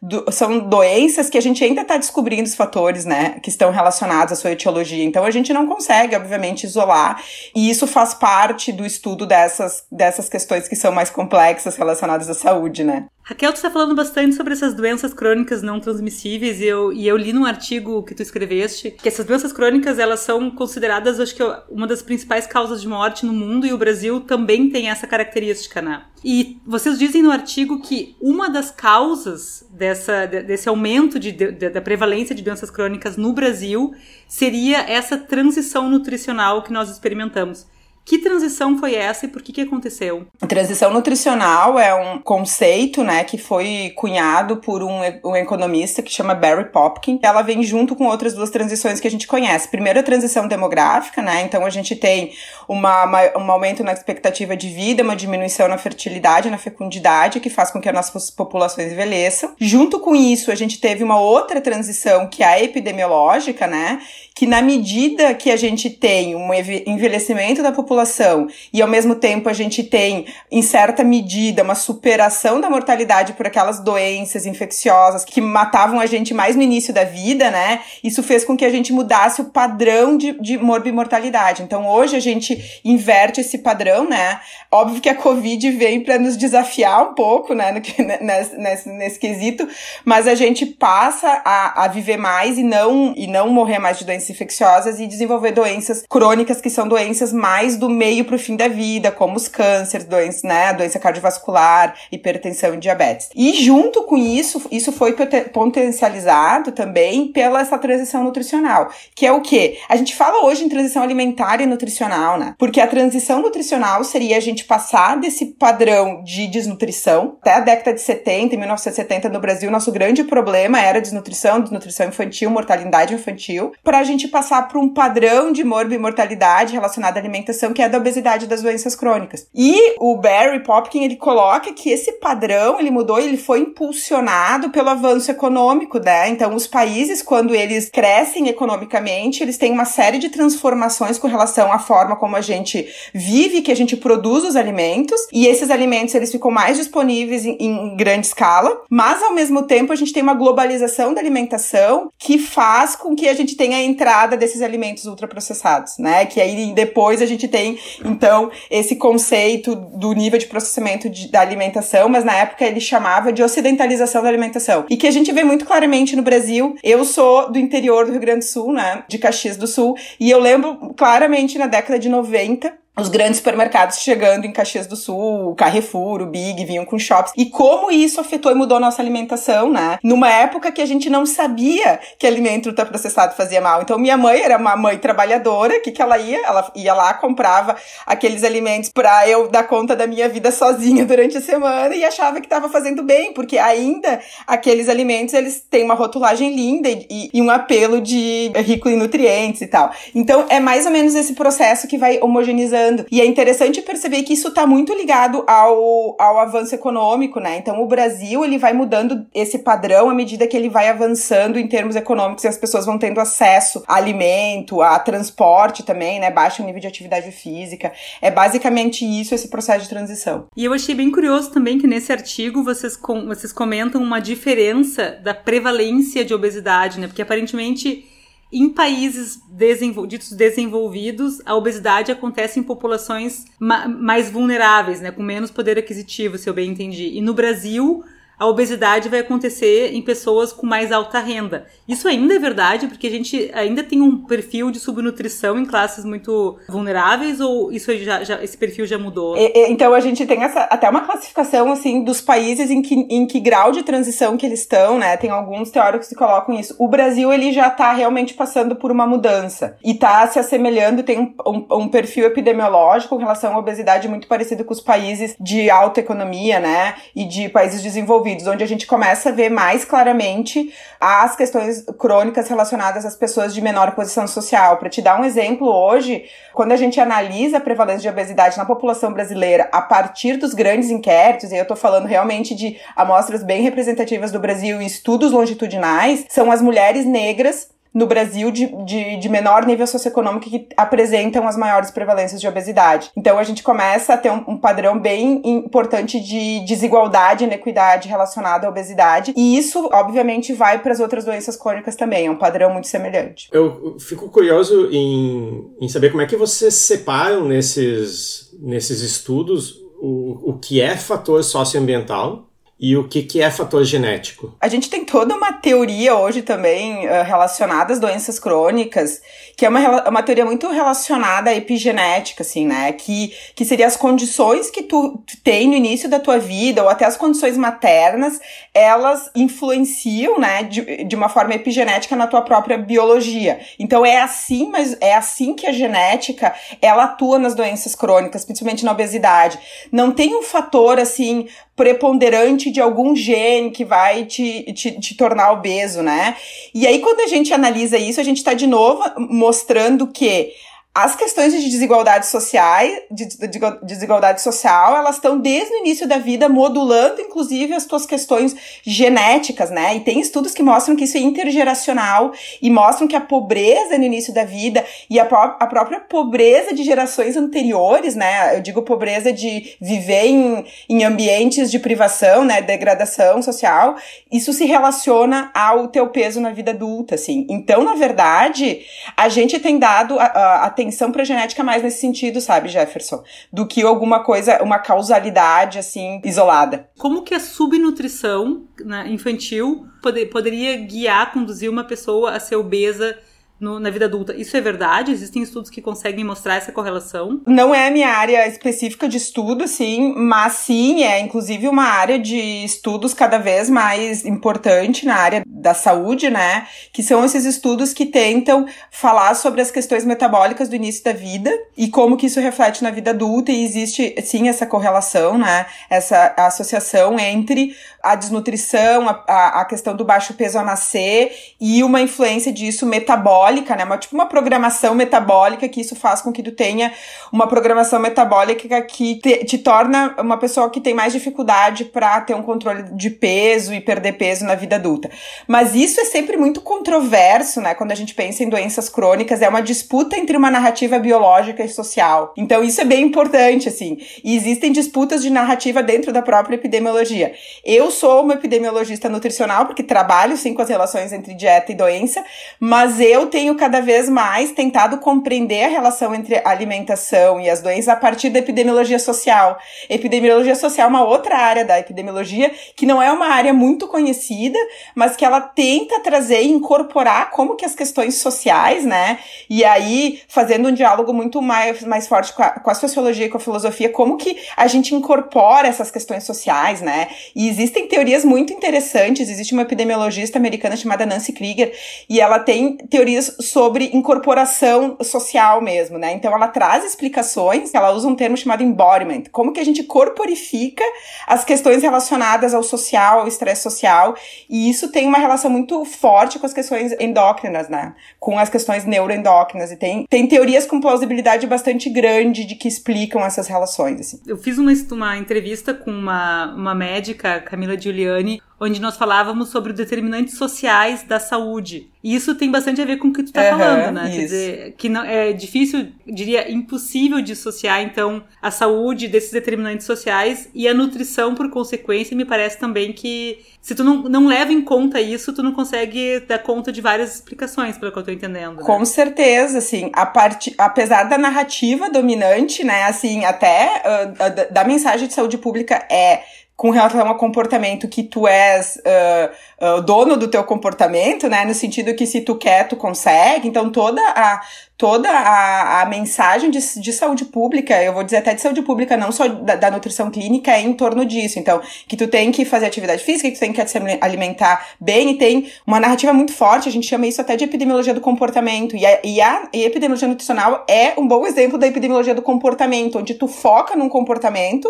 do, 0.00 0.24
são 0.32 0.58
doenças 0.58 1.30
que 1.30 1.38
a 1.38 1.42
gente 1.42 1.62
ainda 1.62 1.82
está 1.82 1.96
descobrindo 1.96 2.48
os 2.48 2.54
fatores, 2.54 3.04
né? 3.04 3.36
Que 3.42 3.50
estão 3.50 3.70
relacionados 3.70 4.32
à 4.32 4.36
sua 4.36 4.50
etiologia. 4.50 5.04
Então 5.04 5.24
a 5.24 5.30
gente 5.30 5.52
não 5.52 5.66
consegue, 5.66 6.16
obviamente, 6.16 6.64
isolar, 6.64 7.22
e 7.54 7.70
isso 7.70 7.86
faz 7.86 8.14
parte 8.14 8.72
do 8.72 8.84
estudo 8.84 9.26
dessas, 9.26 9.84
dessas 9.90 10.28
questões 10.28 10.66
que 10.66 10.74
são 10.74 10.90
mais 10.90 11.08
complexas 11.10 11.76
relacionadas 11.76 12.28
à 12.28 12.34
saúde, 12.34 12.82
né? 12.82 13.06
Raquel, 13.24 13.52
tu 13.52 13.56
está 13.56 13.70
falando 13.70 13.94
bastante 13.94 14.34
sobre 14.34 14.52
essas 14.52 14.74
doenças 14.74 15.14
crônicas 15.14 15.62
não 15.62 15.78
transmissíveis 15.78 16.60
e 16.60 16.64
eu, 16.64 16.92
e 16.92 17.06
eu 17.06 17.16
li 17.16 17.32
num 17.32 17.44
artigo 17.44 18.02
que 18.02 18.16
tu 18.16 18.22
escreveste 18.22 18.90
que 18.90 19.08
essas 19.08 19.24
doenças 19.24 19.52
crônicas 19.52 20.00
elas 20.00 20.20
são 20.20 20.50
consideradas, 20.50 21.20
acho 21.20 21.36
que, 21.36 21.42
uma 21.70 21.86
das 21.86 22.02
principais 22.02 22.48
causas 22.48 22.80
de 22.80 22.88
morte 22.88 23.24
no 23.24 23.32
mundo 23.32 23.64
e 23.64 23.72
o 23.72 23.78
Brasil 23.78 24.20
também 24.22 24.70
tem 24.70 24.90
essa 24.90 25.06
característica, 25.06 25.80
né? 25.80 26.02
E 26.24 26.60
vocês 26.66 26.98
dizem 26.98 27.22
no 27.22 27.30
artigo 27.30 27.80
que 27.80 28.16
uma 28.20 28.50
das 28.50 28.72
causas 28.72 29.64
dessa, 29.70 30.26
desse 30.26 30.68
aumento 30.68 31.18
de, 31.18 31.30
de, 31.30 31.70
da 31.70 31.80
prevalência 31.80 32.34
de 32.34 32.42
doenças 32.42 32.70
crônicas 32.70 33.16
no 33.16 33.32
Brasil 33.32 33.94
seria 34.26 34.78
essa 34.78 35.16
transição 35.16 35.88
nutricional 35.88 36.62
que 36.62 36.72
nós 36.72 36.90
experimentamos. 36.90 37.66
Que 38.04 38.18
transição 38.18 38.76
foi 38.78 38.94
essa 38.94 39.26
e 39.26 39.28
por 39.28 39.42
que 39.42 39.52
que 39.52 39.60
aconteceu? 39.60 40.26
A 40.40 40.46
transição 40.46 40.92
nutricional 40.92 41.78
é 41.78 41.94
um 41.94 42.18
conceito, 42.18 43.04
né, 43.04 43.22
que 43.22 43.38
foi 43.38 43.92
cunhado 43.96 44.56
por 44.56 44.82
um, 44.82 45.00
um 45.24 45.36
economista 45.36 46.02
que 46.02 46.12
chama 46.12 46.34
Barry 46.34 46.64
Popkin. 46.70 47.20
Ela 47.22 47.42
vem 47.42 47.62
junto 47.62 47.94
com 47.94 48.06
outras 48.06 48.34
duas 48.34 48.50
transições 48.50 48.98
que 48.98 49.06
a 49.06 49.10
gente 49.10 49.26
conhece. 49.26 49.68
Primeiro, 49.68 50.00
a 50.00 50.02
transição 50.02 50.48
demográfica, 50.48 51.22
né, 51.22 51.42
então 51.42 51.64
a 51.64 51.70
gente 51.70 51.94
tem 51.94 52.32
uma, 52.72 53.06
um 53.36 53.50
aumento 53.52 53.84
na 53.84 53.92
expectativa 53.92 54.56
de 54.56 54.68
vida, 54.68 55.02
uma 55.02 55.14
diminuição 55.14 55.68
na 55.68 55.76
fertilidade, 55.76 56.50
na 56.50 56.56
fecundidade, 56.56 57.38
que 57.38 57.50
faz 57.50 57.70
com 57.70 57.80
que 57.80 57.88
as 57.88 57.94
nossas 57.94 58.30
populações 58.30 58.90
envelheçam. 58.90 59.54
Junto 59.60 60.00
com 60.00 60.16
isso, 60.16 60.50
a 60.50 60.54
gente 60.54 60.80
teve 60.80 61.04
uma 61.04 61.20
outra 61.20 61.60
transição, 61.60 62.26
que 62.26 62.42
é 62.42 62.46
a 62.46 62.62
epidemiológica, 62.62 63.66
né, 63.66 64.00
que 64.34 64.46
na 64.46 64.62
medida 64.62 65.34
que 65.34 65.50
a 65.50 65.56
gente 65.56 65.90
tem 65.90 66.34
um 66.34 66.54
envelhecimento 66.54 67.62
da 67.62 67.70
população 67.70 68.46
e 68.72 68.80
ao 68.80 68.88
mesmo 68.88 69.14
tempo 69.14 69.48
a 69.48 69.52
gente 69.52 69.82
tem, 69.82 70.24
em 70.50 70.62
certa 70.62 71.04
medida, 71.04 71.62
uma 71.62 71.74
superação 71.74 72.58
da 72.58 72.70
mortalidade 72.70 73.34
por 73.34 73.46
aquelas 73.46 73.80
doenças 73.80 74.46
infecciosas 74.46 75.24
que 75.24 75.40
matavam 75.40 76.00
a 76.00 76.06
gente 76.06 76.32
mais 76.32 76.56
no 76.56 76.62
início 76.62 76.94
da 76.94 77.04
vida, 77.04 77.50
né? 77.50 77.80
Isso 78.02 78.22
fez 78.22 78.44
com 78.44 78.56
que 78.56 78.64
a 78.64 78.70
gente 78.70 78.92
mudasse 78.92 79.42
o 79.42 79.46
padrão 79.46 80.16
de, 80.16 80.32
de 80.40 80.56
morbimortalidade. 80.56 81.62
Então 81.62 81.86
hoje 81.86 82.16
a 82.16 82.20
gente 82.20 82.61
inverte 82.84 83.40
esse 83.40 83.58
padrão, 83.58 84.08
né? 84.08 84.40
Óbvio 84.70 85.00
que 85.00 85.08
a 85.08 85.14
Covid 85.14 85.70
vem 85.72 86.00
para 86.00 86.18
nos 86.18 86.36
desafiar 86.36 87.10
um 87.10 87.14
pouco, 87.14 87.54
né? 87.54 87.72
nesse, 88.20 88.56
nesse, 88.56 88.88
nesse 88.88 89.18
quesito, 89.18 89.68
mas 90.04 90.26
a 90.26 90.34
gente 90.34 90.66
passa 90.66 91.42
a, 91.44 91.84
a 91.84 91.88
viver 91.88 92.16
mais 92.16 92.58
e 92.58 92.62
não, 92.62 93.14
e 93.16 93.26
não 93.26 93.48
morrer 93.48 93.78
mais 93.78 93.98
de 93.98 94.04
doenças 94.04 94.30
infecciosas 94.30 95.00
e 95.00 95.06
desenvolver 95.06 95.52
doenças 95.52 96.04
crônicas, 96.08 96.60
que 96.60 96.70
são 96.70 96.88
doenças 96.88 97.32
mais 97.32 97.76
do 97.76 97.88
meio 97.88 98.24
para 98.24 98.36
o 98.36 98.38
fim 98.38 98.56
da 98.56 98.68
vida, 98.68 99.10
como 99.10 99.36
os 99.36 99.48
cânceres, 99.48 100.06
doenças, 100.06 100.42
né, 100.42 100.72
doença 100.72 100.98
cardiovascular, 100.98 101.94
hipertensão 102.10 102.74
e 102.74 102.78
diabetes. 102.78 103.28
E 103.34 103.54
junto 103.54 104.02
com 104.04 104.16
isso, 104.16 104.62
isso 104.70 104.92
foi 104.92 105.14
potencializado 105.52 106.72
também 106.72 107.28
pela 107.32 107.60
essa 107.60 107.78
transição 107.78 108.24
nutricional, 108.24 108.90
que 109.14 109.26
é 109.26 109.32
o 109.32 109.40
que? 109.40 109.78
A 109.88 109.96
gente 109.96 110.14
fala 110.14 110.44
hoje 110.44 110.64
em 110.64 110.68
transição 110.68 111.02
alimentar 111.02 111.60
e 111.60 111.66
nutricional, 111.66 112.38
né? 112.42 112.54
Porque 112.58 112.80
a 112.80 112.86
transição 112.86 113.40
nutricional 113.40 114.02
seria 114.02 114.36
a 114.36 114.40
gente 114.40 114.64
passar 114.64 115.16
desse 115.18 115.46
padrão 115.46 116.22
de 116.24 116.46
desnutrição. 116.48 117.36
Até 117.40 117.54
a 117.54 117.60
década 117.60 117.94
de 117.94 118.00
70, 118.00 118.54
em 118.54 118.58
1970 118.58 119.28
no 119.28 119.40
Brasil, 119.40 119.70
nosso 119.70 119.92
grande 119.92 120.24
problema 120.24 120.80
era 120.80 121.00
desnutrição, 121.00 121.60
desnutrição 121.60 122.08
infantil, 122.08 122.50
mortalidade 122.50 123.14
infantil, 123.14 123.72
para 123.84 123.98
a 123.98 124.04
gente 124.04 124.26
passar 124.28 124.68
por 124.68 124.78
um 124.78 124.88
padrão 124.88 125.52
de 125.52 125.62
morbimortalidade 125.62 126.72
relacionado 126.72 127.16
à 127.16 127.20
alimentação, 127.20 127.72
que 127.72 127.82
é 127.82 127.88
da 127.88 127.98
obesidade 127.98 128.46
das 128.46 128.62
doenças 128.62 128.96
crônicas. 128.96 129.46
E 129.54 129.94
o 129.98 130.16
Barry 130.16 130.62
Popkin, 130.62 131.04
ele 131.04 131.16
coloca 131.16 131.72
que 131.72 131.90
esse 131.90 132.12
padrão, 132.12 132.80
ele 132.80 132.90
mudou 132.90 133.20
e 133.20 133.24
ele 133.24 133.36
foi 133.36 133.60
impulsionado 133.60 134.70
pelo 134.70 134.88
avanço 134.88 135.30
econômico, 135.30 135.98
né? 135.98 136.28
Então, 136.28 136.54
os 136.54 136.66
países, 136.66 137.22
quando 137.22 137.54
eles 137.54 137.88
crescem 137.90 138.48
economicamente, 138.48 139.42
eles 139.42 139.58
têm 139.58 139.72
uma 139.72 139.84
série 139.84 140.18
de 140.18 140.28
transformações 140.28 141.18
com 141.18 141.28
relação 141.28 141.72
à 141.72 141.78
forma 141.78 142.16
como 142.16 142.31
a 142.36 142.40
gente 142.40 142.86
vive, 143.12 143.62
que 143.62 143.72
a 143.72 143.76
gente 143.76 143.96
produz 143.96 144.44
os 144.44 144.56
alimentos, 144.56 145.20
e 145.32 145.46
esses 145.46 145.70
alimentos, 145.70 146.14
eles 146.14 146.30
ficam 146.30 146.50
mais 146.50 146.76
disponíveis 146.76 147.44
em, 147.44 147.56
em 147.58 147.96
grande 147.96 148.26
escala, 148.26 148.82
mas, 148.90 149.22
ao 149.22 149.34
mesmo 149.34 149.62
tempo, 149.62 149.92
a 149.92 149.96
gente 149.96 150.12
tem 150.12 150.22
uma 150.22 150.34
globalização 150.34 151.14
da 151.14 151.20
alimentação 151.20 152.10
que 152.18 152.38
faz 152.38 152.96
com 152.96 153.14
que 153.14 153.28
a 153.28 153.34
gente 153.34 153.56
tenha 153.56 153.76
a 153.76 153.82
entrada 153.82 154.36
desses 154.36 154.62
alimentos 154.62 155.06
ultraprocessados, 155.06 155.98
né? 155.98 156.26
Que 156.26 156.40
aí 156.40 156.72
depois 156.72 157.22
a 157.22 157.26
gente 157.26 157.48
tem, 157.48 157.78
então, 158.04 158.50
esse 158.70 158.96
conceito 158.96 159.74
do 159.74 160.12
nível 160.12 160.38
de 160.38 160.46
processamento 160.46 161.08
de, 161.08 161.28
da 161.28 161.40
alimentação, 161.40 162.08
mas 162.08 162.24
na 162.24 162.34
época 162.34 162.64
ele 162.64 162.80
chamava 162.80 163.32
de 163.32 163.42
ocidentalização 163.42 164.22
da 164.22 164.28
alimentação. 164.28 164.84
E 164.88 164.96
que 164.96 165.06
a 165.06 165.10
gente 165.10 165.32
vê 165.32 165.44
muito 165.44 165.64
claramente 165.64 166.16
no 166.16 166.22
Brasil. 166.22 166.76
Eu 166.82 167.04
sou 167.04 167.50
do 167.50 167.58
interior 167.58 168.06
do 168.06 168.12
Rio 168.12 168.20
Grande 168.20 168.40
do 168.40 168.44
Sul, 168.44 168.72
né? 168.72 169.04
De 169.08 169.18
Caxias 169.18 169.56
do 169.56 169.66
Sul, 169.66 169.96
e 170.18 170.30
eu 170.30 170.38
lembro 170.38 170.94
claramente 170.96 171.58
na 171.58 171.66
década 171.66 171.98
de 171.98 172.08
90 172.08 172.21
90 172.30 172.81
os 172.94 173.08
grandes 173.08 173.38
supermercados 173.38 173.98
chegando 173.98 174.44
em 174.44 174.52
Caxias 174.52 174.86
do 174.86 174.96
Sul, 174.96 175.50
o 175.50 175.54
Carrefour, 175.54 176.20
o 176.20 176.26
Big, 176.26 176.62
vinham 176.66 176.84
com 176.84 176.98
shops. 176.98 177.32
E 177.36 177.46
como 177.46 177.90
isso 177.90 178.20
afetou 178.20 178.52
e 178.52 178.54
mudou 178.54 178.76
a 178.76 178.80
nossa 178.80 179.00
alimentação, 179.00 179.70
né? 179.70 179.98
Numa 180.02 180.30
época 180.30 180.70
que 180.70 180.82
a 180.82 180.86
gente 180.86 181.08
não 181.08 181.24
sabia 181.24 181.98
que 182.18 182.26
alimento 182.26 182.66
ultraprocessado 182.66 183.34
fazia 183.34 183.62
mal. 183.62 183.80
Então, 183.80 183.98
minha 183.98 184.16
mãe 184.18 184.42
era 184.42 184.58
uma 184.58 184.76
mãe 184.76 184.98
trabalhadora, 184.98 185.78
o 185.78 185.80
que, 185.80 185.90
que 185.90 186.02
ela 186.02 186.18
ia? 186.18 186.44
Ela 186.44 186.70
ia 186.74 186.92
lá, 186.92 187.14
comprava 187.14 187.76
aqueles 188.06 188.44
alimentos 188.44 188.90
pra 188.90 189.26
eu 189.26 189.48
dar 189.48 189.62
conta 189.64 189.96
da 189.96 190.06
minha 190.06 190.28
vida 190.28 190.52
sozinha 190.52 191.06
durante 191.06 191.38
a 191.38 191.40
semana 191.40 191.94
e 191.94 192.04
achava 192.04 192.40
que 192.40 192.46
estava 192.46 192.68
fazendo 192.68 193.02
bem, 193.02 193.32
porque 193.32 193.56
ainda 193.56 194.20
aqueles 194.46 194.90
alimentos, 194.90 195.32
eles 195.32 195.64
têm 195.70 195.82
uma 195.82 195.94
rotulagem 195.94 196.54
linda 196.54 196.90
e, 196.90 197.30
e 197.32 197.40
um 197.40 197.50
apelo 197.50 198.02
de 198.02 198.52
rico 198.56 198.90
em 198.90 198.96
nutrientes 198.96 199.62
e 199.62 199.66
tal. 199.66 199.90
Então, 200.14 200.44
é 200.50 200.60
mais 200.60 200.84
ou 200.84 200.92
menos 200.92 201.14
esse 201.14 201.32
processo 201.32 201.88
que 201.88 201.96
vai 201.96 202.18
homogeneizando 202.20 202.81
mudando. 202.82 203.06
E 203.10 203.20
é 203.20 203.26
interessante 203.26 203.80
perceber 203.82 204.22
que 204.22 204.32
isso 204.32 204.48
está 204.48 204.66
muito 204.66 204.92
ligado 204.94 205.44
ao, 205.46 206.16
ao 206.18 206.38
avanço 206.38 206.74
econômico, 206.74 207.38
né? 207.40 207.58
Então 207.58 207.82
o 207.82 207.86
Brasil 207.86 208.44
ele 208.44 208.58
vai 208.58 208.72
mudando 208.72 209.26
esse 209.34 209.58
padrão 209.58 210.10
à 210.10 210.14
medida 210.14 210.46
que 210.46 210.56
ele 210.56 210.68
vai 210.68 210.88
avançando 210.88 211.58
em 211.58 211.66
termos 211.66 211.96
econômicos 211.96 212.44
e 212.44 212.48
as 212.48 212.58
pessoas 212.58 212.86
vão 212.86 212.98
tendo 212.98 213.20
acesso 213.20 213.82
a 213.86 213.96
alimento, 213.96 214.82
a 214.82 214.98
transporte 214.98 215.82
também, 215.82 216.18
né? 216.18 216.30
Baixo 216.30 216.62
nível 216.62 216.80
de 216.80 216.86
atividade 216.86 217.30
física. 217.30 217.92
É 218.20 218.30
basicamente 218.30 219.04
isso 219.04 219.34
esse 219.34 219.48
processo 219.48 219.84
de 219.84 219.88
transição. 219.88 220.46
E 220.56 220.64
eu 220.64 220.72
achei 220.72 220.94
bem 220.94 221.10
curioso 221.10 221.50
também 221.50 221.78
que 221.78 221.86
nesse 221.86 222.12
artigo 222.12 222.62
vocês, 222.62 222.96
com, 222.96 223.26
vocês 223.26 223.52
comentam 223.52 224.02
uma 224.02 224.20
diferença 224.20 225.18
da 225.22 225.34
prevalência 225.34 226.24
de 226.24 226.34
obesidade, 226.34 226.98
né? 226.98 227.06
Porque 227.06 227.22
aparentemente 227.22 228.11
em 228.52 228.68
países 228.68 229.40
desenvol 229.48 230.06
ditos 230.06 230.32
desenvolvidos, 230.32 231.40
a 231.46 231.54
obesidade 231.54 232.12
acontece 232.12 232.60
em 232.60 232.62
populações 232.62 233.46
ma 233.58 233.88
mais 233.88 234.30
vulneráveis, 234.30 235.00
né, 235.00 235.10
com 235.10 235.22
menos 235.22 235.50
poder 235.50 235.78
aquisitivo, 235.78 236.36
se 236.36 236.48
eu 236.48 236.54
bem 236.54 236.70
entendi. 236.70 237.08
E 237.14 237.20
no 237.20 237.32
Brasil, 237.32 238.04
a 238.42 238.46
obesidade 238.46 239.08
vai 239.08 239.20
acontecer 239.20 239.94
em 239.94 240.02
pessoas 240.02 240.52
com 240.52 240.66
mais 240.66 240.90
alta 240.90 241.20
renda. 241.20 241.64
Isso 241.86 242.08
ainda 242.08 242.34
é 242.34 242.40
verdade, 242.40 242.88
porque 242.88 243.06
a 243.06 243.10
gente 243.10 243.48
ainda 243.54 243.84
tem 243.84 244.00
um 244.00 244.24
perfil 244.24 244.72
de 244.72 244.80
subnutrição 244.80 245.56
em 245.56 245.64
classes 245.64 246.04
muito 246.04 246.58
vulneráveis, 246.68 247.38
ou 247.40 247.70
isso 247.70 247.96
já, 247.98 248.24
já 248.24 248.42
esse 248.42 248.56
perfil 248.56 248.84
já 248.84 248.98
mudou? 248.98 249.36
então 249.68 249.94
a 249.94 250.00
gente 250.00 250.26
tem 250.26 250.42
essa, 250.42 250.62
até 250.62 250.90
uma 250.90 251.02
classificação 251.02 251.70
assim 251.70 252.02
dos 252.02 252.20
países 252.20 252.68
em 252.68 252.82
que, 252.82 252.94
em 252.94 253.26
que 253.26 253.38
grau 253.38 253.70
de 253.70 253.84
transição 253.84 254.36
que 254.36 254.44
eles 254.44 254.60
estão, 254.60 254.98
né? 254.98 255.16
Tem 255.16 255.30
alguns 255.30 255.70
teóricos 255.70 256.08
que 256.08 256.16
colocam 256.16 256.58
isso. 256.58 256.74
O 256.80 256.88
Brasil 256.88 257.32
ele 257.32 257.52
já 257.52 257.68
está 257.68 257.92
realmente 257.92 258.34
passando 258.34 258.74
por 258.74 258.90
uma 258.90 259.06
mudança 259.06 259.76
e 259.84 259.92
está 259.92 260.26
se 260.26 260.40
assemelhando, 260.40 261.04
tem 261.04 261.20
um, 261.20 261.34
um, 261.46 261.82
um 261.82 261.88
perfil 261.88 262.26
epidemiológico 262.26 263.14
em 263.14 263.20
relação 263.20 263.54
à 263.54 263.58
obesidade 263.58 264.08
muito 264.08 264.26
parecido 264.26 264.64
com 264.64 264.72
os 264.72 264.80
países 264.80 265.36
de 265.38 265.70
alta 265.70 266.00
economia, 266.00 266.58
né? 266.58 266.96
E 267.14 267.24
de 267.24 267.48
países 267.48 267.80
desenvolvidos 267.80 268.31
onde 268.46 268.62
a 268.62 268.66
gente 268.66 268.86
começa 268.86 269.28
a 269.28 269.32
ver 269.32 269.50
mais 269.50 269.84
claramente 269.84 270.72
as 271.00 271.36
questões 271.36 271.84
crônicas 271.98 272.48
relacionadas 272.48 273.04
às 273.04 273.16
pessoas 273.16 273.54
de 273.54 273.60
menor 273.60 273.92
posição 273.92 274.26
social. 274.26 274.76
Para 274.76 274.88
te 274.88 275.02
dar 275.02 275.20
um 275.20 275.24
exemplo, 275.24 275.66
hoje, 275.66 276.24
quando 276.54 276.72
a 276.72 276.76
gente 276.76 277.00
analisa 277.00 277.58
a 277.58 277.60
prevalência 277.60 278.02
de 278.02 278.08
obesidade 278.08 278.56
na 278.56 278.64
população 278.64 279.12
brasileira 279.12 279.68
a 279.72 279.82
partir 279.82 280.36
dos 280.36 280.54
grandes 280.54 280.90
inquéritos, 280.90 281.52
e 281.52 281.56
eu 281.56 281.62
estou 281.62 281.76
falando 281.76 282.06
realmente 282.06 282.54
de 282.54 282.78
amostras 282.96 283.42
bem 283.42 283.62
representativas 283.62 284.32
do 284.32 284.40
Brasil 284.40 284.80
e 284.80 284.86
estudos 284.86 285.32
longitudinais, 285.32 286.24
são 286.28 286.50
as 286.50 286.62
mulheres 286.62 287.04
negras 287.04 287.70
no 287.94 288.06
Brasil 288.06 288.50
de, 288.50 288.66
de, 288.84 289.16
de, 289.16 289.28
menor 289.28 289.66
nível 289.66 289.86
socioeconômico 289.86 290.48
que 290.48 290.68
apresentam 290.76 291.46
as 291.46 291.56
maiores 291.56 291.90
prevalências 291.90 292.40
de 292.40 292.48
obesidade. 292.48 293.10
Então 293.16 293.38
a 293.38 293.44
gente 293.44 293.62
começa 293.62 294.14
a 294.14 294.16
ter 294.16 294.30
um, 294.30 294.44
um 294.48 294.56
padrão 294.56 294.98
bem 294.98 295.40
importante 295.44 296.20
de 296.20 296.64
desigualdade 296.66 297.44
e 297.44 297.46
inequidade 297.46 298.08
relacionada 298.08 298.66
à 298.66 298.70
obesidade. 298.70 299.32
E 299.36 299.56
isso, 299.56 299.88
obviamente, 299.92 300.52
vai 300.52 300.78
para 300.78 300.92
as 300.92 301.00
outras 301.00 301.24
doenças 301.24 301.56
crônicas 301.56 301.96
também. 301.96 302.26
É 302.26 302.30
um 302.30 302.38
padrão 302.38 302.72
muito 302.72 302.88
semelhante. 302.88 303.48
Eu 303.52 303.96
fico 303.98 304.28
curioso 304.28 304.88
em, 304.90 305.70
em 305.80 305.88
saber 305.88 306.10
como 306.10 306.22
é 306.22 306.26
que 306.26 306.36
vocês 306.36 306.74
separam 306.74 307.44
nesses, 307.44 308.50
nesses 308.60 309.00
estudos 309.00 309.82
o, 310.00 310.50
o 310.50 310.58
que 310.58 310.80
é 310.80 310.96
fator 310.96 311.44
socioambiental 311.44 312.51
e 312.82 312.96
o 312.96 313.06
que, 313.06 313.22
que 313.22 313.40
é 313.40 313.48
fator 313.48 313.84
genético? 313.84 314.56
A 314.60 314.66
gente 314.66 314.90
tem 314.90 315.04
toda 315.04 315.36
uma 315.36 315.52
teoria 315.52 316.16
hoje 316.16 316.42
também 316.42 317.06
uh, 317.06 317.22
relacionada 317.22 317.92
às 317.92 318.00
doenças 318.00 318.40
crônicas, 318.40 319.22
que 319.56 319.64
é 319.64 319.68
uma, 319.68 320.08
uma 320.08 320.20
teoria 320.20 320.44
muito 320.44 320.68
relacionada 320.68 321.50
à 321.50 321.54
epigenética, 321.54 322.42
assim, 322.42 322.66
né? 322.66 322.90
Que, 322.90 323.32
que 323.54 323.64
seria 323.64 323.86
as 323.86 323.96
condições 323.96 324.68
que 324.68 324.82
tu, 324.82 325.22
tu 325.24 325.40
tem 325.44 325.68
no 325.68 325.74
início 325.74 326.08
da 326.08 326.18
tua 326.18 326.40
vida, 326.40 326.82
ou 326.82 326.88
até 326.88 327.04
as 327.04 327.16
condições 327.16 327.56
maternas, 327.56 328.40
elas 328.74 329.30
influenciam, 329.32 330.40
né, 330.40 330.64
de, 330.64 331.04
de 331.04 331.14
uma 331.14 331.28
forma 331.28 331.54
epigenética 331.54 332.16
na 332.16 332.26
tua 332.26 332.42
própria 332.42 332.76
biologia. 332.76 333.60
Então 333.78 334.04
é 334.04 334.20
assim, 334.20 334.68
mas 334.72 334.96
é 335.00 335.14
assim 335.14 335.54
que 335.54 335.68
a 335.68 335.72
genética, 335.72 336.52
ela 336.80 337.04
atua 337.04 337.38
nas 337.38 337.54
doenças 337.54 337.94
crônicas, 337.94 338.44
principalmente 338.44 338.84
na 338.84 338.90
obesidade. 338.90 339.56
Não 339.92 340.10
tem 340.10 340.34
um 340.34 340.42
fator, 340.42 340.98
assim, 340.98 341.46
preponderante 341.74 342.70
de 342.70 342.80
algum 342.80 343.16
gene 343.16 343.70
que 343.70 343.84
vai 343.84 344.24
te, 344.24 344.72
te, 344.72 345.00
te 345.00 345.16
tornar 345.16 345.52
obeso, 345.52 346.02
né? 346.02 346.36
E 346.74 346.86
aí, 346.86 347.00
quando 347.00 347.20
a 347.20 347.26
gente 347.26 347.52
analisa 347.52 347.96
isso, 347.98 348.20
a 348.20 348.24
gente 348.24 348.38
está 348.38 348.54
de 348.54 348.66
novo 348.66 349.02
mostrando 349.18 350.06
que 350.06 350.52
as 350.94 351.16
questões 351.16 351.54
de 351.54 351.70
desigualdade 351.70 352.26
social, 352.26 352.84
de, 353.10 353.24
de, 353.24 353.58
desigualdade 353.82 354.42
social, 354.42 354.94
elas 354.94 355.14
estão 355.14 355.38
desde 355.38 355.72
o 355.72 355.78
início 355.78 356.06
da 356.06 356.18
vida 356.18 356.50
modulando, 356.50 357.18
inclusive, 357.18 357.72
as 357.72 357.86
tuas 357.86 358.04
questões 358.04 358.54
genéticas, 358.82 359.70
né? 359.70 359.96
E 359.96 360.00
tem 360.00 360.20
estudos 360.20 360.52
que 360.52 360.62
mostram 360.62 360.94
que 360.94 361.04
isso 361.04 361.16
é 361.16 361.20
intergeracional 361.20 362.32
e 362.60 362.68
mostram 362.70 363.08
que 363.08 363.16
a 363.16 363.20
pobreza 363.22 363.96
no 363.96 364.04
início 364.04 364.34
da 364.34 364.44
vida 364.44 364.84
e 365.08 365.18
a, 365.18 365.22
a 365.22 365.66
própria 365.66 365.98
pobreza 365.98 366.74
de 366.74 366.82
gerações 366.82 367.38
anteriores, 367.38 368.14
né? 368.14 368.54
Eu 368.56 368.60
digo 368.60 368.82
pobreza 368.82 369.32
de 369.32 369.74
viver 369.80 370.26
em, 370.26 370.64
em 370.90 371.04
ambientes 371.04 371.70
de 371.70 371.78
privação, 371.78 372.44
né? 372.44 372.60
Degradação 372.60 373.40
social, 373.40 373.96
isso 374.30 374.52
se 374.52 374.66
relaciona 374.66 375.50
ao 375.54 375.88
teu 375.88 376.08
peso 376.08 376.38
na 376.38 376.50
vida 376.50 376.72
adulta, 376.72 377.14
assim. 377.14 377.46
Então, 377.48 377.82
na 377.82 377.94
verdade, 377.94 378.82
a 379.16 379.30
gente 379.30 379.58
tem 379.58 379.78
dado 379.78 380.20
a, 380.20 380.24
a, 380.24 380.66
a 380.66 380.81
atenção 380.82 381.12
pra 381.12 381.24
genética 381.24 381.62
mais 381.62 381.82
nesse 381.82 382.00
sentido, 382.00 382.40
sabe, 382.40 382.68
Jefferson? 382.68 383.22
Do 383.52 383.66
que 383.66 383.82
alguma 383.82 384.22
coisa, 384.22 384.62
uma 384.62 384.78
causalidade, 384.78 385.78
assim, 385.78 386.20
isolada. 386.24 386.88
Como 386.98 387.22
que 387.22 387.34
a 387.34 387.40
subnutrição 387.40 388.66
né, 388.84 389.06
infantil 389.08 389.86
poder, 390.02 390.26
poderia 390.26 390.76
guiar, 390.76 391.32
conduzir 391.32 391.70
uma 391.70 391.84
pessoa 391.84 392.32
a 392.32 392.40
ser 392.40 392.56
obesa 392.56 393.16
no, 393.62 393.78
na 393.78 393.88
vida 393.90 394.06
adulta. 394.06 394.34
Isso 394.34 394.56
é 394.56 394.60
verdade? 394.60 395.12
Existem 395.12 395.42
estudos 395.42 395.70
que 395.70 395.80
conseguem 395.80 396.24
mostrar 396.24 396.56
essa 396.56 396.72
correlação? 396.72 397.40
Não 397.46 397.72
é 397.72 397.86
a 397.86 397.90
minha 397.90 398.08
área 398.08 398.46
específica 398.48 399.08
de 399.08 399.16
estudo, 399.16 399.68
sim, 399.68 400.12
mas 400.16 400.54
sim, 400.54 401.04
é 401.04 401.20
inclusive 401.20 401.68
uma 401.68 401.84
área 401.84 402.18
de 402.18 402.36
estudos 402.64 403.14
cada 403.14 403.38
vez 403.38 403.70
mais 403.70 404.26
importante 404.26 405.06
na 405.06 405.14
área 405.14 405.44
da 405.46 405.72
saúde, 405.72 406.28
né? 406.28 406.66
Que 406.92 407.02
são 407.02 407.24
esses 407.24 407.44
estudos 407.44 407.92
que 407.92 408.04
tentam 408.04 408.66
falar 408.90 409.34
sobre 409.34 409.60
as 409.60 409.70
questões 409.70 410.04
metabólicas 410.04 410.68
do 410.68 410.74
início 410.74 411.04
da 411.04 411.12
vida 411.12 411.50
e 411.76 411.88
como 411.88 412.16
que 412.16 412.26
isso 412.26 412.40
reflete 412.40 412.82
na 412.82 412.90
vida 412.90 413.10
adulta 413.10 413.52
e 413.52 413.64
existe, 413.64 414.14
sim, 414.22 414.48
essa 414.48 414.66
correlação, 414.66 415.38
né? 415.38 415.66
Essa 415.88 416.34
associação 416.36 417.16
entre 417.18 417.76
a 418.02 418.16
desnutrição, 418.16 419.08
a, 419.08 419.60
a 419.60 419.64
questão 419.64 419.94
do 419.94 420.04
baixo 420.04 420.34
peso 420.34 420.58
a 420.58 420.64
nascer 420.64 421.32
e 421.60 421.84
uma 421.84 422.00
influência 422.00 422.52
disso 422.52 422.84
metabólica, 422.84 423.51
né? 423.60 423.84
Uma, 423.84 423.98
tipo 423.98 424.14
uma 424.14 424.26
programação 424.26 424.94
metabólica 424.94 425.68
que 425.68 425.80
isso 425.80 425.94
faz 425.94 426.22
com 426.22 426.32
que 426.32 426.42
tu 426.42 426.52
tenha 426.52 426.92
uma 427.32 427.46
programação 427.46 428.00
metabólica 428.00 428.82
que 428.82 429.16
te, 429.16 429.44
te 429.44 429.58
torna 429.58 430.14
uma 430.18 430.36
pessoa 430.36 430.70
que 430.70 430.80
tem 430.80 430.94
mais 430.94 431.12
dificuldade 431.12 431.84
para 431.84 432.20
ter 432.20 432.34
um 432.34 432.42
controle 432.42 432.84
de 432.94 433.10
peso 433.10 433.74
e 433.74 433.80
perder 433.80 434.12
peso 434.12 434.44
na 434.44 434.54
vida 434.54 434.76
adulta. 434.76 435.10
Mas 435.46 435.74
isso 435.74 436.00
é 436.00 436.04
sempre 436.04 436.36
muito 436.36 436.60
controverso, 436.60 437.60
né? 437.60 437.74
Quando 437.74 437.92
a 437.92 437.94
gente 437.94 438.14
pensa 438.14 438.42
em 438.42 438.48
doenças 438.48 438.88
crônicas, 438.88 439.42
é 439.42 439.48
uma 439.48 439.62
disputa 439.62 440.16
entre 440.16 440.36
uma 440.36 440.50
narrativa 440.50 440.98
biológica 440.98 441.64
e 441.64 441.68
social. 441.68 442.32
Então 442.36 442.62
isso 442.62 442.80
é 442.80 442.84
bem 442.84 443.04
importante, 443.04 443.68
assim. 443.68 443.98
E 444.24 444.36
existem 444.36 444.72
disputas 444.72 445.22
de 445.22 445.30
narrativa 445.30 445.82
dentro 445.82 446.12
da 446.12 446.22
própria 446.22 446.56
epidemiologia. 446.56 447.34
Eu 447.64 447.90
sou 447.90 448.22
uma 448.22 448.34
epidemiologista 448.34 449.08
nutricional, 449.08 449.66
porque 449.66 449.82
trabalho 449.82 450.36
sim 450.36 450.54
com 450.54 450.62
as 450.62 450.68
relações 450.68 451.12
entre 451.12 451.34
dieta 451.34 451.72
e 451.72 451.74
doença, 451.74 452.24
mas 452.60 453.00
eu 453.00 453.26
tenho 453.32 453.54
cada 453.54 453.80
vez 453.80 454.10
mais 454.10 454.52
tentado 454.52 454.98
compreender 454.98 455.64
a 455.64 455.68
relação 455.68 456.14
entre 456.14 456.42
alimentação 456.44 457.40
e 457.40 457.48
as 457.48 457.62
doenças 457.62 457.88
a 457.88 457.96
partir 457.96 458.28
da 458.28 458.38
epidemiologia 458.38 458.98
social. 458.98 459.58
Epidemiologia 459.88 460.54
social 460.54 460.86
é 460.86 460.90
uma 460.90 461.02
outra 461.02 461.38
área 461.38 461.64
da 461.64 461.78
epidemiologia 461.78 462.52
que 462.76 462.84
não 462.84 463.02
é 463.02 463.10
uma 463.10 463.28
área 463.28 463.54
muito 463.54 463.88
conhecida, 463.88 464.58
mas 464.94 465.16
que 465.16 465.24
ela 465.24 465.40
tenta 465.40 465.98
trazer 466.00 466.42
e 466.42 466.48
incorporar 466.48 467.30
como 467.30 467.56
que 467.56 467.64
as 467.64 467.74
questões 467.74 468.16
sociais, 468.16 468.84
né? 468.84 469.18
E 469.48 469.64
aí, 469.64 470.20
fazendo 470.28 470.68
um 470.68 470.74
diálogo 470.74 471.14
muito 471.14 471.40
mais, 471.40 471.82
mais 471.84 472.06
forte 472.06 472.34
com 472.34 472.42
a, 472.42 472.50
com 472.50 472.70
a 472.70 472.74
sociologia 472.74 473.24
e 473.24 473.28
com 473.30 473.38
a 473.38 473.40
filosofia, 473.40 473.88
como 473.88 474.18
que 474.18 474.36
a 474.54 474.66
gente 474.66 474.94
incorpora 474.94 475.66
essas 475.66 475.90
questões 475.90 476.24
sociais, 476.24 476.82
né? 476.82 477.08
E 477.34 477.48
existem 477.48 477.88
teorias 477.88 478.26
muito 478.26 478.52
interessantes. 478.52 479.30
Existe 479.30 479.54
uma 479.54 479.62
epidemiologista 479.62 480.38
americana 480.38 480.76
chamada 480.76 481.06
Nancy 481.06 481.32
Krieger 481.32 481.72
e 482.10 482.20
ela 482.20 482.38
tem 482.38 482.76
teorias 482.76 483.21
sobre 483.40 483.90
incorporação 483.92 484.96
social 485.02 485.60
mesmo, 485.60 485.98
né? 485.98 486.12
Então 486.12 486.34
ela 486.34 486.48
traz 486.48 486.84
explicações, 486.84 487.74
ela 487.74 487.92
usa 487.92 488.08
um 488.08 488.14
termo 488.14 488.36
chamado 488.36 488.62
embodiment, 488.62 489.24
como 489.30 489.52
que 489.52 489.60
a 489.60 489.64
gente 489.64 489.82
corporifica 489.82 490.84
as 491.26 491.44
questões 491.44 491.82
relacionadas 491.82 492.54
ao 492.54 492.62
social, 492.62 493.20
ao 493.20 493.28
estresse 493.28 493.62
social, 493.62 494.14
e 494.48 494.70
isso 494.70 494.90
tem 494.90 495.06
uma 495.06 495.18
relação 495.18 495.50
muito 495.50 495.84
forte 495.84 496.38
com 496.38 496.46
as 496.46 496.52
questões 496.52 496.92
endócrinas, 496.98 497.68
né? 497.68 497.94
Com 498.18 498.38
as 498.38 498.48
questões 498.48 498.84
neuroendócrinas. 498.84 499.72
E 499.72 499.76
tem, 499.76 500.06
tem 500.08 500.26
teorias 500.26 500.66
com 500.66 500.80
plausibilidade 500.80 501.46
bastante 501.46 501.88
grande 501.90 502.44
de 502.44 502.54
que 502.54 502.68
explicam 502.68 503.24
essas 503.24 503.48
relações. 503.48 504.00
Assim. 504.00 504.20
Eu 504.26 504.36
fiz 504.36 504.58
uma, 504.58 504.72
uma 504.90 505.16
entrevista 505.16 505.74
com 505.74 505.90
uma, 505.90 506.54
uma 506.54 506.74
médica, 506.74 507.40
Camila 507.40 507.78
Giuliani, 507.78 508.40
onde 508.64 508.80
nós 508.80 508.96
falávamos 508.96 509.48
sobre 509.48 509.72
determinantes 509.72 510.36
sociais 510.36 511.02
da 511.02 511.18
saúde. 511.18 511.90
E 512.02 512.14
isso 512.14 512.34
tem 512.36 512.48
bastante 512.48 512.80
a 512.80 512.84
ver 512.84 512.96
com 512.96 513.08
o 513.08 513.12
que 513.12 513.24
tu 513.24 513.32
tá 513.32 513.42
uhum, 513.42 513.58
falando, 513.58 513.94
né? 513.94 514.04
Isso. 514.04 514.16
Quer 514.16 514.22
dizer, 514.22 514.74
que 514.78 514.88
não, 514.88 515.02
é 515.02 515.32
difícil, 515.32 515.88
diria, 516.06 516.50
impossível 516.50 517.20
dissociar, 517.20 517.82
então, 517.82 518.22
a 518.40 518.52
saúde 518.52 519.08
desses 519.08 519.32
determinantes 519.32 519.84
sociais 519.84 520.48
e 520.54 520.68
a 520.68 520.74
nutrição, 520.74 521.34
por 521.34 521.50
consequência, 521.50 522.16
me 522.16 522.24
parece 522.24 522.56
também 522.58 522.92
que 522.92 523.40
se 523.60 523.74
tu 523.74 523.82
não, 523.82 524.04
não 524.04 524.26
leva 524.26 524.52
em 524.52 524.62
conta 524.62 525.00
isso, 525.00 525.32
tu 525.32 525.42
não 525.42 525.52
consegue 525.52 526.20
dar 526.20 526.38
conta 526.38 526.70
de 526.70 526.80
várias 526.80 527.16
explicações, 527.16 527.76
pelo 527.76 527.90
que 527.90 527.98
eu 527.98 528.04
tô 528.04 528.12
entendendo. 528.12 528.58
Né? 528.58 528.62
Com 528.62 528.84
certeza, 528.84 529.58
assim, 529.58 529.90
a 529.92 530.06
parte, 530.06 530.54
apesar 530.56 531.04
da 531.04 531.18
narrativa 531.18 531.90
dominante, 531.90 532.62
né, 532.62 532.84
assim, 532.84 533.24
até 533.24 533.82
uh, 533.84 534.52
da 534.52 534.62
mensagem 534.64 535.08
de 535.08 535.14
saúde 535.14 535.36
pública 535.36 535.84
é 535.90 536.22
com 536.62 536.70
relação 536.70 537.08
ao 537.08 537.16
comportamento 537.16 537.88
que 537.88 538.04
tu 538.04 538.28
és 538.28 538.80
uh, 538.86 539.78
uh, 539.78 539.82
dono 539.82 540.16
do 540.16 540.28
teu 540.28 540.44
comportamento, 540.44 541.28
né? 541.28 541.44
No 541.44 541.52
sentido 541.52 541.92
que 541.92 542.06
se 542.06 542.20
tu 542.20 542.36
quer, 542.36 542.68
tu 542.68 542.76
consegue. 542.76 543.48
Então, 543.48 543.72
toda 543.72 544.00
a, 544.00 544.40
toda 544.82 545.08
a, 545.08 545.82
a 545.82 545.86
mensagem 545.86 546.50
de, 546.50 546.58
de 546.58 546.92
saúde 546.92 547.24
pública, 547.24 547.80
eu 547.80 547.92
vou 547.92 548.02
dizer 548.02 548.16
até 548.16 548.34
de 548.34 548.40
saúde 548.40 548.62
pública, 548.62 548.96
não 548.96 549.12
só 549.12 549.28
da, 549.28 549.54
da, 549.54 549.70
nutrição 549.70 550.10
clínica, 550.10 550.50
é 550.50 550.60
em 550.60 550.72
torno 550.72 551.06
disso. 551.06 551.38
Então, 551.38 551.60
que 551.86 551.96
tu 551.96 552.08
tem 552.08 552.32
que 552.32 552.44
fazer 552.44 552.66
atividade 552.66 553.04
física, 553.04 553.28
que 553.28 553.36
tu 553.36 553.38
tem 553.38 553.52
que 553.52 553.64
se 553.64 553.78
alimentar 554.00 554.70
bem, 554.80 555.12
e 555.12 555.14
tem 555.18 555.46
uma 555.64 555.78
narrativa 555.78 556.12
muito 556.12 556.32
forte, 556.32 556.68
a 556.68 556.72
gente 556.72 556.88
chama 556.88 557.06
isso 557.06 557.20
até 557.20 557.36
de 557.36 557.44
epidemiologia 557.44 557.94
do 557.94 558.00
comportamento. 558.00 558.74
E 558.74 558.84
a, 558.84 558.98
e 559.04 559.20
a 559.20 559.48
e 559.52 559.62
epidemiologia 559.62 560.08
nutricional 560.08 560.64
é 560.68 560.94
um 560.98 561.06
bom 561.06 561.24
exemplo 561.28 561.56
da 561.56 561.68
epidemiologia 561.68 562.12
do 562.12 562.22
comportamento, 562.22 562.98
onde 562.98 563.14
tu 563.14 563.28
foca 563.28 563.76
num 563.76 563.88
comportamento 563.88 564.68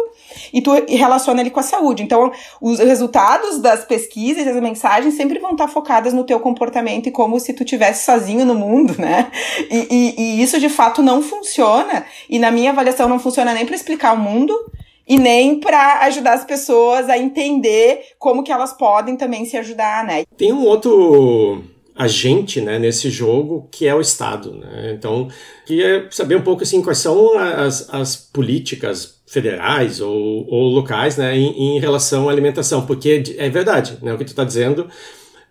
e 0.52 0.60
tu 0.60 0.72
relaciona 0.90 1.40
ele 1.40 1.48
com 1.48 1.60
a 1.60 1.62
saúde. 1.62 2.02
Então, 2.02 2.30
os 2.60 2.80
resultados 2.80 3.62
das 3.62 3.86
pesquisas, 3.86 4.46
as 4.46 4.60
mensagens 4.60 5.14
sempre 5.14 5.38
vão 5.38 5.52
estar 5.52 5.68
focadas 5.68 6.12
no 6.12 6.22
teu 6.22 6.38
comportamento 6.38 7.06
e 7.06 7.10
como 7.10 7.40
se 7.40 7.54
tu 7.54 7.64
tivesse 7.64 8.04
sozinho 8.04 8.44
no 8.44 8.54
mundo, 8.54 8.94
né? 8.98 9.32
E, 9.70 10.01
e 10.10 10.42
isso 10.42 10.58
de 10.58 10.68
fato 10.68 11.02
não 11.02 11.22
funciona. 11.22 12.04
E 12.28 12.38
na 12.38 12.50
minha 12.50 12.70
avaliação 12.70 13.08
não 13.08 13.18
funciona 13.18 13.54
nem 13.54 13.66
para 13.66 13.76
explicar 13.76 14.14
o 14.14 14.18
mundo 14.18 14.54
e 15.06 15.18
nem 15.18 15.60
para 15.60 16.00
ajudar 16.02 16.34
as 16.34 16.44
pessoas 16.44 17.08
a 17.08 17.18
entender 17.18 18.00
como 18.18 18.42
que 18.42 18.52
elas 18.52 18.72
podem 18.72 19.16
também 19.16 19.44
se 19.44 19.56
ajudar, 19.56 20.06
né? 20.06 20.24
Tem 20.36 20.52
um 20.52 20.64
outro 20.64 21.62
agente 21.94 22.60
né, 22.60 22.78
nesse 22.78 23.10
jogo 23.10 23.68
que 23.70 23.86
é 23.86 23.94
o 23.94 24.00
Estado. 24.00 24.52
Né? 24.54 24.94
Então, 24.96 25.28
queria 25.66 26.08
saber 26.10 26.36
um 26.36 26.42
pouco 26.42 26.62
assim, 26.62 26.80
quais 26.80 26.98
são 26.98 27.38
as, 27.38 27.88
as 27.92 28.16
políticas 28.16 29.20
federais 29.26 30.00
ou, 30.00 30.46
ou 30.48 30.68
locais 30.68 31.16
né, 31.16 31.36
em, 31.36 31.76
em, 31.76 31.80
relação 31.80 32.28
à 32.28 32.32
alimentação, 32.32 32.86
porque 32.86 33.22
é 33.36 33.48
verdade 33.48 33.98
né, 34.02 34.12
o 34.12 34.18
que 34.18 34.24
tu 34.24 34.28
está 34.28 34.44
dizendo 34.44 34.88